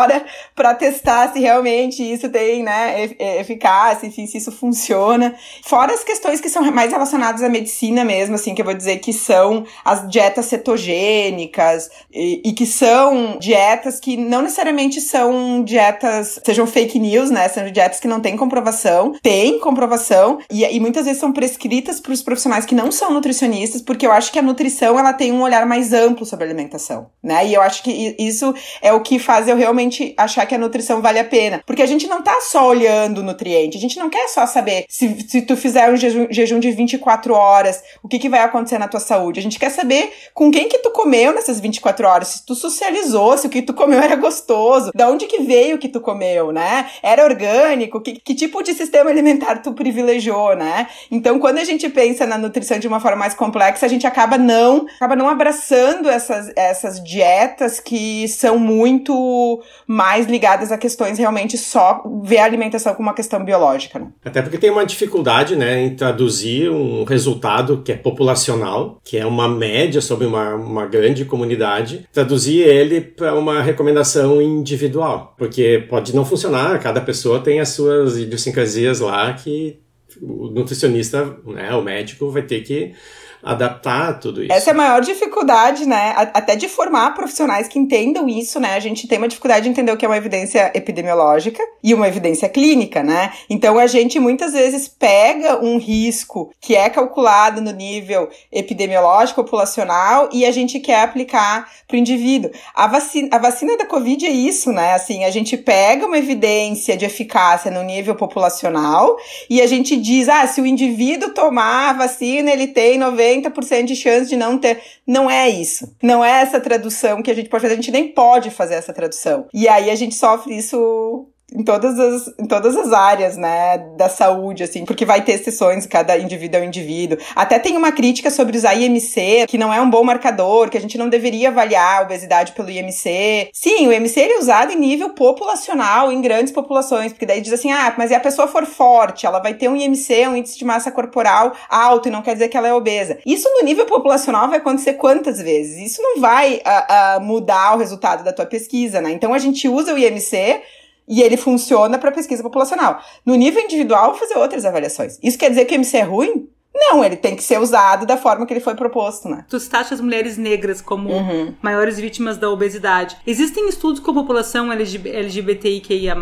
para 0.55 0.75
testar 0.75 1.33
se 1.33 1.41
realmente 1.41 2.03
isso 2.03 2.29
tem, 2.29 2.63
né, 2.63 3.09
eficácia, 3.41 4.07
enfim, 4.07 4.27
se 4.27 4.39
isso 4.39 4.53
funciona. 4.53 5.35
Fora 5.65 5.93
as 5.93 6.05
questões 6.05 6.41
que 6.41 6.49
são 6.49 6.63
mais 6.73 6.93
relacionadas 6.93 7.43
à 7.43 7.49
medicina 7.49 8.05
mesmo, 8.05 8.35
assim, 8.35 8.55
que 8.55 8.61
eu 8.61 8.65
vou 8.65 8.75
dizer 8.75 8.99
que 8.99 9.13
são 9.13 9.65
as 9.85 10.09
dietas 10.09 10.47
cetogênicas 10.47 11.89
e, 12.13 12.43
e 12.45 12.53
que 12.53 12.67
são 12.67 13.39
dietas 13.39 14.01
que 14.01 14.17
não 14.17 14.43
necessariamente 14.43 15.01
são 15.01 15.63
dietas, 15.63 16.41
sejam 16.45 16.67
fake 16.67 16.99
news, 16.99 17.31
né, 17.31 17.49
são 17.49 17.71
dietas 17.71 18.01
que 18.01 18.09
não 18.09 18.21
têm 18.21 18.37
comprovação, 18.37 19.15
tem 19.23 19.59
comprovação 19.59 20.39
e, 20.51 20.65
e 20.65 20.81
muitas 20.81 21.05
vezes 21.05 21.21
são 21.21 21.33
prescritas 21.33 22.01
para 22.01 22.13
os 22.13 22.23
profissionais 22.23 22.65
que 22.65 22.75
não 22.75 22.91
são 22.91 23.11
nutricionistas, 23.13 23.83
porque 23.83 24.07
eu 24.07 24.13
acho 24.13 24.33
que 24.33 24.39
a 24.39 24.43
nutrição 24.43 24.99
ela 24.99 25.13
tem 25.13 25.33
um 25.33 25.43
olhar 25.43 25.67
mais 25.67 25.93
amplo 25.93 26.27
sobre 26.27 26.45
a 26.45 26.49
alimentação, 26.49 27.09
né? 27.23 27.47
E 27.47 27.55
eu 27.55 27.63
acho 27.63 27.83
que 27.83 28.17
isso 28.19 28.55
é 28.83 28.93
o 28.93 29.01
que 29.01 29.19
faz 29.19 29.49
eu 29.49 29.57
realmente 29.57 29.86
achar 30.17 30.47
que 30.47 30.55
a 30.55 30.59
nutrição 30.59 31.01
vale 31.01 31.19
a 31.19 31.25
pena. 31.25 31.63
Porque 31.67 31.83
a 31.83 31.87
gente 31.87 32.07
não 32.07 32.23
tá 32.23 32.41
só 32.41 32.67
olhando 32.69 33.19
o 33.19 33.23
nutriente, 33.23 33.77
a 33.77 33.81
gente 33.81 33.99
não 33.99 34.09
quer 34.09 34.29
só 34.29 34.47
saber 34.47 34.85
se, 34.89 35.29
se 35.29 35.43
tu 35.43 35.57
fizer 35.57 35.91
um 35.91 35.97
jejum, 35.97 36.27
jejum 36.31 36.61
de 36.61 36.71
24 36.71 37.35
horas, 37.35 37.83
o 38.03 38.09
que, 38.09 38.19
que 38.19 38.29
vai 38.29 38.41
acontecer 38.41 38.79
na 38.79 38.89
tua 38.89 39.01
saúde. 39.01 39.41
A 39.41 39.43
gente 39.43 39.59
quer 39.59 39.71
saber 39.71 40.13
com 40.35 40.51
quem 40.51 40.69
que 40.69 40.79
tu 40.79 40.91
comeu 40.91 41.35
nessas 41.35 41.61
24 41.61 42.07
horas, 42.07 42.29
se 42.29 42.47
tu 42.47 42.55
socializou, 42.55 43.37
se 43.37 43.47
o 43.47 43.51
que 43.51 43.63
tu 43.63 43.75
comeu 43.75 44.01
era 44.01 44.17
gostoso, 44.17 44.91
da 44.95 45.09
onde 45.09 45.27
que 45.27 45.43
veio 45.43 45.77
o 45.77 45.79
que 45.79 45.89
tu 45.89 46.01
comeu, 46.01 46.53
né? 46.53 46.87
Era 47.03 47.25
orgânico, 47.25 48.01
que, 48.01 48.15
que 48.15 48.35
tipo 48.35 48.63
de 48.63 48.75
sistema 48.75 49.11
alimentar 49.11 49.57
tu 49.63 49.73
privilegiou, 49.73 50.57
né? 50.57 50.89
Então, 51.11 51.39
quando 51.39 51.59
a 51.59 51.65
gente 51.65 51.89
pensa 51.89 52.27
na 52.27 52.39
nutrição 52.39 52.79
de 52.79 52.89
uma 52.89 53.01
forma 53.01 53.17
mais 53.17 53.35
complexa, 53.35 53.87
a 53.87 53.89
gente 53.89 54.07
acaba 54.07 54.39
não, 54.39 54.87
acaba 54.97 55.17
não 55.17 55.29
abraçando 55.29 56.09
essas, 56.09 56.53
essas 56.57 57.03
dietas 57.03 57.81
que 57.81 58.29
são 58.29 58.59
muito 58.59 59.63
mais 59.87 60.27
ligadas 60.27 60.73
a 60.73 60.79
questões 60.79 61.19
realmente 61.19 61.57
só 61.57 62.03
ver 62.23 62.39
a 62.39 62.45
alimentação 62.45 62.95
como 62.95 63.09
uma 63.09 63.15
questão 63.15 63.45
biológica. 63.45 63.99
Né? 63.99 64.09
Até 64.25 64.43
porque 64.43 64.59
tem 64.59 64.71
uma 64.71 64.85
dificuldade 64.85 65.57
né, 65.57 65.83
em 65.83 65.95
traduzir 65.95 66.71
um 66.71 67.05
resultado 67.05 67.83
que 67.83 67.93
é 67.93 67.97
populacional, 67.97 69.01
que 69.05 69.17
é 69.17 69.27
uma 69.27 69.49
média 69.49 70.01
sobre 70.01 70.27
uma, 70.27 70.55
uma 70.55 70.87
grande 70.87 71.25
comunidade, 71.25 72.07
traduzir 72.13 72.61
ele 72.61 73.01
para 73.01 73.35
uma 73.35 73.63
recomendação 73.63 74.43
individual. 74.43 75.35
Porque 75.39 75.87
pode 75.89 76.15
não 76.15 76.25
funcionar, 76.25 76.79
cada 76.81 77.01
pessoa 77.01 77.41
tem 77.41 77.61
as 77.61 77.71
suas 77.71 78.17
idiosincrasias 78.17 79.01
lá 79.01 79.33
que 79.33 79.79
o 80.21 80.49
nutricionista, 80.49 81.37
né, 81.45 81.75
o 81.75 81.83
médico 81.83 82.31
vai 82.31 82.43
ter 82.43 82.63
que 82.63 82.93
adaptar 83.43 84.19
tudo 84.19 84.43
isso. 84.43 84.53
Essa 84.53 84.71
é 84.71 84.73
a 84.73 84.77
maior 84.77 85.01
dificuldade, 85.01 85.87
né? 85.87 86.15
Até 86.35 86.57
de 86.57 86.69
formar 86.69 87.15
profissionais 87.15 87.69
que 87.69 87.79
entendam 87.79 88.29
isso, 88.29 88.59
né? 88.59 88.75
A 88.75 88.81
gente 88.81 89.07
tem 89.07 89.19
uma 89.19 89.29
dificuldade 89.29 89.65
de 89.65 89.71
entender 89.71 89.93
o 89.93 89.97
que 89.97 90.05
é 90.05 90.09
uma 90.09 90.17
evidência 90.17 90.71
epidemiológica 90.75 91.63
e 91.83 91.95
uma 91.95 92.09
evidência 92.09 92.49
clínica, 92.49 93.03
né? 93.03 93.33
Então 93.49 93.79
a 93.79 93.87
gente 93.87 94.19
muitas 94.19 94.53
vezes 94.53 94.89
pega 94.89 95.63
um 95.63 95.79
risco 95.79 96.51
que 96.61 96.75
é 96.75 96.89
calculado 96.89 97.61
no 97.61 97.71
nível 97.71 98.29
epidemiológico 98.51 99.43
populacional 99.45 100.29
e 100.33 100.45
a 100.45 100.51
gente 100.51 100.81
quer 100.81 101.03
aplicar 101.03 101.69
para 101.87 101.95
o 101.95 101.99
indivíduo. 101.99 102.51
A 102.75 102.87
vacina, 102.87 103.29
a 103.33 103.39
vacina 103.39 103.77
da 103.77 103.87
Covid 103.87 104.27
é 104.27 104.31
isso, 104.31 104.73
né? 104.73 104.95
Assim, 104.95 105.25
a 105.25 105.31
gente 105.31 105.57
pega 105.57 106.07
uma 106.07 106.19
evidência 106.19 106.97
de 106.97 107.05
eficácia 107.05 107.71
no 107.71 107.83
nível 107.83 108.15
populacional 108.15 109.17
e 109.49 109.61
a 109.61 109.67
gente 109.67 109.97
diz, 109.97 110.29
ah, 110.29 110.47
se 110.47 110.61
o 110.61 110.67
indivíduo 110.67 111.31
tomar 111.31 111.91
a 111.91 111.93
vacina, 111.93 112.51
ele 112.51 112.69
tem 112.69 112.99
90 112.99 113.26
90% 113.27 113.85
de 113.85 113.97
chance 113.97 114.29
de 114.29 114.37
não 114.37 114.59
ter. 114.59 114.81
Não 115.07 115.31
é 115.31 115.49
isso. 115.49 115.95
Não 116.03 116.25
é 116.25 116.43
essa 116.43 116.61
tradução 116.61 117.23
que 117.23 117.31
a 117.31 117.35
gente 117.35 117.49
pode 117.49 117.63
fazer. 117.63 117.75
A 117.75 117.77
gente 117.77 117.91
nem 117.91 118.09
pode 118.13 118.51
fazer 118.51 118.75
essa 118.75 118.93
tradução. 118.93 119.47
E 119.53 119.69
aí 119.69 119.91
a 119.91 119.95
gente 119.95 120.15
sofre 120.15 120.57
isso 120.57 121.29
em 121.53 121.63
todas 121.63 121.99
as, 121.99 122.35
em 122.39 122.47
todas 122.47 122.77
as 122.77 122.93
áreas, 122.93 123.37
né, 123.37 123.79
da 123.97 124.09
saúde, 124.09 124.65
assim, 124.65 124.85
porque 124.85 125.05
vai 125.05 125.23
ter 125.23 125.39
sessões, 125.39 125.87
cada 125.87 126.19
indivíduo 126.19 126.61
é 126.61 126.63
um 126.63 126.67
indivíduo. 126.67 127.19
Até 127.37 127.59
tem 127.59 127.77
uma 127.77 127.93
crítica 127.93 128.31
sobre 128.31 128.57
usar 128.57 128.75
IMC, 128.75 129.47
que 129.49 129.57
não 129.57 129.73
é 129.73 129.81
um 129.81 129.89
bom 129.89 130.03
marcador, 130.03 130.69
que 130.69 130.77
a 130.77 130.81
gente 130.81 130.99
não 130.99 131.09
deveria 131.09 131.49
avaliar 131.49 132.01
a 132.01 132.03
obesidade 132.03 132.53
pelo 132.53 132.69
IMC. 132.69 133.51
Sim, 133.53 133.87
o 133.87 133.93
IMC 133.93 134.21
é 134.21 134.39
usado 134.39 134.73
em 134.73 134.77
nível 134.77 135.11
populacional, 135.11 136.11
em 136.11 136.21
grandes 136.21 136.53
populações, 136.53 137.13
porque 137.13 137.27
daí 137.27 137.41
diz 137.41 137.53
assim, 137.53 137.71
ah, 137.71 137.95
mas 137.97 138.09
se 138.09 138.15
a 138.15 138.21
pessoa 138.21 138.49
for 138.49 138.67
forte, 138.67 139.25
ela 139.25 139.39
vai 139.39 139.55
ter 139.55 139.69
um 139.69 139.77
IMC, 139.77 140.27
um 140.27 140.37
índice 140.37 140.59
de 140.59 140.65
massa 140.65 140.91
corporal 140.91 141.53
alto, 141.69 142.09
e 142.09 142.11
não 142.11 142.23
quer 142.23 142.33
dizer 142.33 142.49
que 142.49 142.57
ela 142.57 142.69
é 142.69 142.75
obesa. 142.75 143.19
Isso 143.25 143.49
no 143.57 143.65
nível 143.65 143.87
populacional 143.87 144.49
vai 144.49 144.59
acontecer 144.59 144.95
quantas 144.95 145.41
vezes? 145.41 145.93
Isso 145.93 146.03
não 146.03 146.21
vai 146.21 146.57
uh, 146.57 147.19
uh, 147.19 147.25
mudar 147.25 147.77
o 147.77 147.79
resultado 147.79 148.25
da 148.25 148.33
tua 148.33 148.47
pesquisa, 148.47 149.01
né? 149.01 149.13
Então 149.13 149.33
a 149.33 149.39
gente 149.39 149.69
usa 149.69 149.95
o 149.95 149.99
IMC 149.99 150.61
e 151.09 151.23
ele 151.23 151.37
funciona 151.37 151.99
para 151.99 152.13
pesquisa 152.13 152.43
populacional. 152.43 153.01
No 153.25 153.35
nível 153.35 153.63
individual, 153.63 154.15
fazer 154.15 154.37
outras 154.37 154.65
avaliações. 154.65 155.19
Isso 155.23 155.39
quer 155.39 155.51
dizer 155.51 155.65
que 155.65 155.75
o 155.75 155.77
MC 155.77 155.97
é 155.99 156.03
ruim? 156.03 156.49
Não, 156.79 157.03
ele 157.03 157.17
tem 157.17 157.35
que 157.35 157.43
ser 157.43 157.59
usado 157.59 158.05
da 158.05 158.19
forma 158.19 158.45
que 158.45 158.53
ele 158.53 158.61
foi 158.61 158.75
proposto, 158.75 159.29
né? 159.29 159.47
Tu 159.49 159.59
citaste 159.59 159.95
as 159.95 160.01
mulheres 160.01 160.37
negras 160.37 160.83
como 160.83 161.09
uhum. 161.09 161.55
maiores 161.63 161.99
vítimas 161.99 162.37
da 162.37 162.51
obesidade. 162.51 163.17
Existem 163.27 163.67
estudos 163.69 163.99
com 163.99 164.11
a 164.11 164.15
população 164.15 164.71
LGBTIQIA+, 164.71 166.15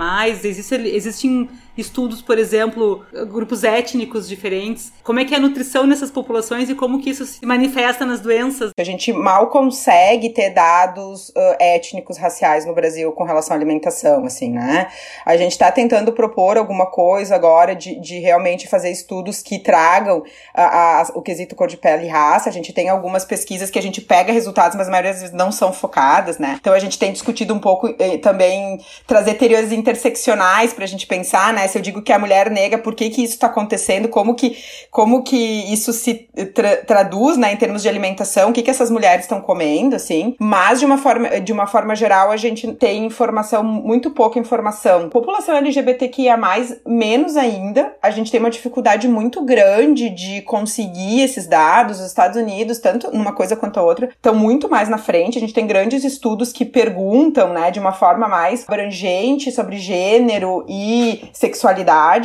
existem, 0.45 0.87
existem 0.87 1.51
estudos, 1.77 2.23
por 2.23 2.39
exemplo, 2.39 3.05
grupos 3.29 3.65
étnicos 3.65 4.29
diferentes. 4.29 4.93
Como 5.03 5.19
é 5.21 5.25
que 5.25 5.35
é 5.35 5.37
a 5.37 5.41
nutrição 5.41 5.87
nessas 5.87 6.11
populações 6.11 6.71
e 6.71 6.75
como 6.75 7.01
que 7.01 7.11
isso 7.11 7.25
se 7.25 7.45
manifesta 7.45 8.07
nas 8.07 8.21
doenças? 8.21 8.71
A 8.79 8.85
gente 8.85 9.13
mal 9.13 9.49
consegue 9.49 10.31
ter 10.31 10.51
dados 10.51 11.31
uh, 11.31 11.57
étnicos, 11.59 12.17
raciais 12.17 12.65
no 12.65 12.75
Brasil 12.75 13.11
com 13.13 13.25
relação 13.25 13.55
à 13.55 13.59
alimentação, 13.59 14.25
assim, 14.25 14.51
né? 14.51 14.89
A 15.25 15.37
gente 15.37 15.53
está 15.53 15.71
tentando 15.71 16.13
propor 16.13 16.57
alguma 16.57 16.87
coisa 16.87 17.35
agora 17.35 17.75
de, 17.75 17.99
de 18.01 18.19
realmente 18.21 18.69
fazer 18.69 18.91
estudos 18.91 19.43
que 19.43 19.59
tragam 19.59 20.23
a, 20.55 21.01
a, 21.01 21.03
o 21.15 21.23
quesito 21.23 21.55
cor 21.55 21.69
de 21.69 21.77
pele 21.77 22.07
e 22.07 22.09
raça. 22.09 22.49
A 22.49 22.53
gente 22.53 22.73
tem 22.73 22.89
algumas 22.89 23.25
pesquisas 23.25 23.71
que 23.71 23.79
a 23.79 23.83
gente 23.83 24.01
pega 24.01 24.33
resultados, 24.33 24.77
mas 24.77 24.89
a 24.89 24.91
maioria 24.91 25.13
das 25.13 25.21
vezes 25.21 25.35
não 25.35 25.51
são 25.51 25.73
focadas, 25.73 26.39
né? 26.39 26.57
Então 26.61 26.73
a 26.73 26.79
gente 26.79 26.99
tem 26.99 27.13
discutido 27.13 27.55
um 27.55 27.59
pouco 27.59 27.95
eh, 27.99 28.19
também 28.19 28.79
trazer 29.07 29.35
teorias 29.35 29.73
interseccionais 29.73 30.73
para 30.73 30.85
a 30.85 30.89
gente 30.89 31.07
pensar, 31.07 31.53
né? 31.53 31.64
Se 31.69 31.79
eu 31.79 31.83
digo 31.83 32.03
que 32.03 32.13
a 32.13 32.19
mulher 32.19 32.51
negra, 32.51 32.79
por 32.79 32.95
que 32.95 33.11
que 33.11 33.23
isso 33.23 33.35
está 33.35 33.47
acontecendo? 33.47 34.09
Como 34.09 34.35
que, 34.35 34.57
como 34.91 35.23
que 35.23 35.37
isso 35.73 35.93
se 35.93 36.29
tra 36.55 36.77
traduz, 36.85 37.37
né, 37.37 37.53
em 37.53 37.57
termos 37.57 37.83
de 37.83 37.89
alimentação? 37.89 38.51
O 38.51 38.53
que 38.53 38.63
que 38.63 38.71
essas 38.71 38.91
mulheres 38.91 39.25
estão 39.25 39.41
comendo, 39.41 39.97
assim? 39.97 40.35
Mas 40.39 40.81
de 40.81 40.87
uma 40.87 40.99
forma, 40.99 41.41
de 41.41 41.53
uma 41.53 41.67
forma 41.67 41.95
geral, 41.95 42.31
a 42.31 42.37
gente 42.37 42.73
tem 42.75 43.05
informação, 43.05 43.63
muito 43.63 44.11
pouca 44.11 44.39
informação. 44.39 45.09
População 45.09 45.57
LGBTQIA+, 45.57 46.39
menos 46.87 47.37
ainda. 47.37 47.95
A 48.03 48.11
gente 48.11 48.31
tem 48.31 48.41
uma 48.41 48.51
dificuldade 48.51 49.09
muito 49.09 49.43
grande 49.45 50.11
de 50.11 50.43
conseguir 50.43 51.23
esses 51.23 51.47
dados. 51.47 52.01
Os 52.01 52.07
Estados 52.07 52.37
Unidos, 52.37 52.79
tanto 52.79 53.11
numa 53.11 53.33
coisa 53.33 53.57
quanto 53.57 53.79
a 53.79 53.83
outra, 53.83 54.09
estão 54.09 54.35
muito 54.35 54.69
mais 54.69 54.89
na 54.89 54.99
frente. 54.99 55.39
A 55.39 55.41
gente 55.41 55.55
tem 55.55 55.67
grandes 55.67 56.05
estudos 56.05 56.53
que 56.53 56.65
perguntam, 56.65 57.53
né, 57.53 57.71
de 57.71 57.81
uma 57.81 57.93
forma 57.93 58.29
mais 58.29 58.65
abrangente 58.67 59.51
sobre 59.51 59.79
gênero 59.79 60.65
e 60.69 61.25
sexualidade, 61.33 61.54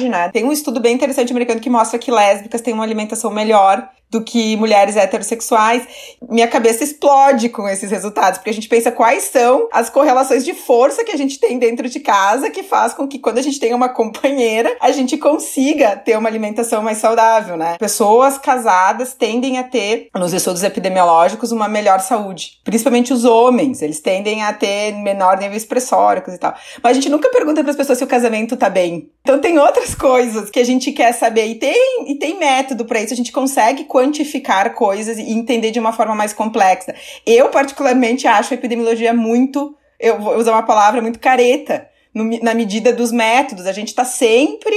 né? 0.10 0.30
Tem 0.30 0.44
um 0.44 0.52
estudo 0.52 0.80
bem 0.80 0.96
interessante 0.96 1.32
americano 1.32 1.60
que 1.60 1.70
mostra 1.70 2.00
que 2.00 2.12
lésbicas 2.12 2.62
têm 2.62 2.74
uma 2.74 2.84
alimentação 2.84 3.32
melhor 3.32 3.88
do 4.10 4.22
que 4.22 4.56
mulheres 4.56 4.96
heterossexuais. 4.96 5.88
Minha 6.28 6.48
cabeça 6.48 6.84
explode 6.84 7.50
com 7.50 7.68
esses 7.68 7.92
resultados, 7.92 8.40
porque 8.40 8.50
a 8.50 8.54
gente 8.54 8.68
pensa 8.68 8.92
quais 8.92 9.24
são 9.24 9.68
as 9.72 9.90
correlações 9.90 10.44
de 10.44 10.54
força 10.54 11.04
que 11.04 11.12
a 11.12 11.18
gente 11.18 11.40
tem 11.40 11.60
dentro 11.60 11.88
de 11.88 12.00
casa 12.00 12.50
que 12.50 12.64
faz 12.64 12.94
com 12.94 13.08
que 13.08 13.20
quando 13.20 13.38
a 13.38 13.42
gente 13.42 13.60
tenha 13.60 13.76
uma 13.76 13.90
companheira, 13.94 14.76
a 14.82 14.92
gente 14.92 15.18
consiga 15.18 15.96
ter 15.96 16.18
uma 16.18 16.30
alimentação 16.30 16.82
mais 16.82 16.98
saudável, 16.98 17.56
né? 17.56 17.78
Pessoas 17.78 18.38
casadas 18.38 19.14
tendem 19.14 19.58
a 19.58 19.64
ter, 19.64 20.10
nos 20.16 20.34
estudos 20.34 20.64
epidemiológicos, 20.64 21.52
uma 21.52 21.68
melhor 21.68 22.00
saúde. 22.00 22.60
Principalmente 22.64 23.14
os 23.14 23.26
homens, 23.26 23.82
eles 23.82 24.00
tendem 24.00 24.44
a 24.44 24.54
ter 24.54 24.94
menor 24.94 25.38
nível 25.38 25.56
expressóricos 25.56 26.34
e 26.34 26.38
tal. 26.38 26.54
Mas 26.82 26.92
a 26.92 26.94
gente 26.94 27.10
nunca 27.10 27.30
pergunta 27.30 27.62
para 27.62 27.72
as 27.72 27.78
pessoas 27.78 27.98
se 27.98 28.04
o 28.04 28.08
casamento 28.08 28.58
tá 28.58 28.70
bem. 28.70 29.10
Então 29.22 29.40
tem 29.40 29.60
outras 29.60 29.94
coisas 29.94 30.50
que 30.50 30.60
a 30.60 30.64
gente 30.64 30.92
quer 30.92 31.12
saber 31.14 31.46
e 31.48 31.56
tem 31.56 32.06
e 32.08 32.16
tem 32.16 32.40
método 32.40 32.86
para 32.86 33.02
isso. 33.02 33.14
A 33.14 33.18
gente 33.18 33.32
consegue 33.32 33.84
quantificar 34.00 34.74
coisas 34.74 35.18
e 35.18 35.32
entender 35.32 35.72
de 35.72 35.80
uma 35.80 35.92
forma 35.92 36.16
mais 36.16 36.34
complexa. 36.34 36.96
Eu, 37.26 37.50
particularmente, 37.50 38.28
acho 38.28 38.54
a 38.54 38.58
epidemiologia 38.58 39.14
muito 39.14 39.76
eu 40.00 40.20
vou 40.20 40.38
usar 40.38 40.54
uma 40.54 40.64
palavra 40.64 41.02
muito 41.02 41.20
careta, 41.20 41.90
no, 42.14 42.24
na 42.42 42.54
medida 42.54 42.94
dos 42.94 43.12
métodos. 43.12 43.68
A 43.68 43.74
gente 43.74 43.90
está 43.90 44.06
sempre 44.06 44.74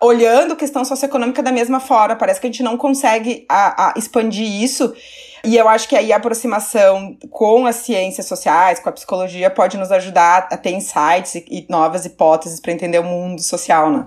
olhando 0.00 0.56
questão 0.56 0.84
socioeconômica 0.84 1.42
da 1.42 1.50
mesma 1.50 1.80
forma. 1.80 2.14
Parece 2.14 2.40
que 2.40 2.46
a 2.46 2.50
gente 2.50 2.62
não 2.62 2.76
consegue 2.76 3.44
a, 3.48 3.88
a 3.88 3.94
expandir 3.98 4.46
isso. 4.46 4.94
E 5.42 5.56
eu 5.56 5.68
acho 5.68 5.88
que 5.88 5.96
aí 5.96 6.12
a 6.12 6.16
aproximação 6.16 7.16
com 7.30 7.66
as 7.66 7.76
ciências 7.76 8.26
sociais, 8.26 8.78
com 8.78 8.88
a 8.88 8.92
psicologia, 8.92 9.50
pode 9.50 9.76
nos 9.76 9.90
ajudar 9.90 10.48
a 10.50 10.56
ter 10.56 10.70
insights 10.70 11.34
e, 11.34 11.44
e 11.50 11.66
novas 11.68 12.06
hipóteses 12.06 12.60
para 12.60 12.72
entender 12.72 13.00
o 13.00 13.04
mundo 13.04 13.42
social, 13.42 13.90
né? 13.90 14.06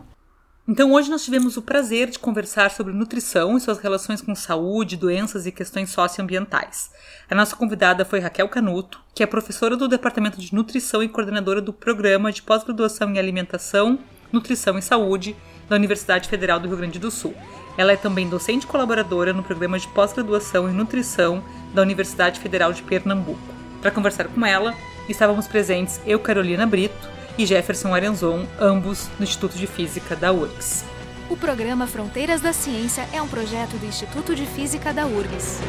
Então, 0.66 0.94
hoje 0.94 1.12
nós 1.12 1.26
tivemos 1.26 1.58
o 1.58 1.62
prazer 1.62 2.10
de 2.10 2.18
conversar 2.18 2.72
sobre 2.72 2.94
nutrição 2.94 3.58
e 3.58 3.60
suas 3.60 3.80
relações 3.80 4.22
com 4.22 4.34
saúde, 4.34 4.96
doenças 4.96 5.46
e 5.46 5.52
questões 5.52 5.90
socioambientais. 5.90 6.90
A 7.30 7.36
nossa 7.36 7.54
convidada 7.54 8.06
foi 8.06 8.22
Raquel 8.22 8.48
Canuto, 8.48 9.02
que 9.14 9.22
é 9.22 9.26
professora 9.26 9.76
do 9.76 9.90
Departamento 9.90 10.40
de 10.40 10.56
Nutrição 10.56 11.04
e 11.04 11.10
coordenadora 11.10 11.60
do 11.60 11.74
Programa 11.74 12.32
de 12.32 12.42
Pós-Graduação 12.42 13.10
em 13.12 13.20
Alimentação, 13.20 14.00
Nutrição 14.32 14.78
e 14.78 14.82
Saúde 14.82 15.36
da 15.68 15.76
Universidade 15.76 16.30
Federal 16.30 16.62
do 16.62 16.70
Rio 16.70 16.78
Grande 16.78 16.98
do 16.98 17.12
Sul. 17.12 17.36
Ela 17.78 17.92
é 17.92 17.98
também 17.98 18.30
docente 18.30 18.66
colaboradora 18.66 19.34
no 19.34 19.44
Programa 19.44 19.78
de 19.78 19.90
Pós-Graduação 19.90 20.70
em 20.70 20.74
Nutrição 20.74 21.44
da 21.74 21.82
Universidade 21.82 22.40
Federal 22.40 22.72
de 22.72 22.84
Pernambuco. 22.84 23.42
Para 23.82 23.92
conversar 23.92 24.30
com 24.30 24.46
ela, 24.46 24.74
estávamos 25.10 25.46
presentes 25.46 26.00
eu, 26.06 26.20
Carolina 26.20 26.66
Brito, 26.66 27.10
e 27.38 27.46
Jefferson 27.46 27.94
Arenzon, 27.94 28.46
ambos 28.60 29.10
no 29.18 29.24
Instituto 29.24 29.58
de 29.58 29.68
Física 29.68 30.16
da 30.16 30.32
URGS. 30.32 30.86
O 31.30 31.38
programa 31.38 31.88
Fronteiras 31.88 32.42
da 32.42 32.54
Ciência 32.54 33.08
é 33.12 33.22
um 33.22 33.28
projeto 33.28 33.78
do 33.78 33.86
Instituto 33.86 34.36
de 34.36 34.46
Física 34.46 34.94
da 34.94 35.06
URGS. 35.06 35.62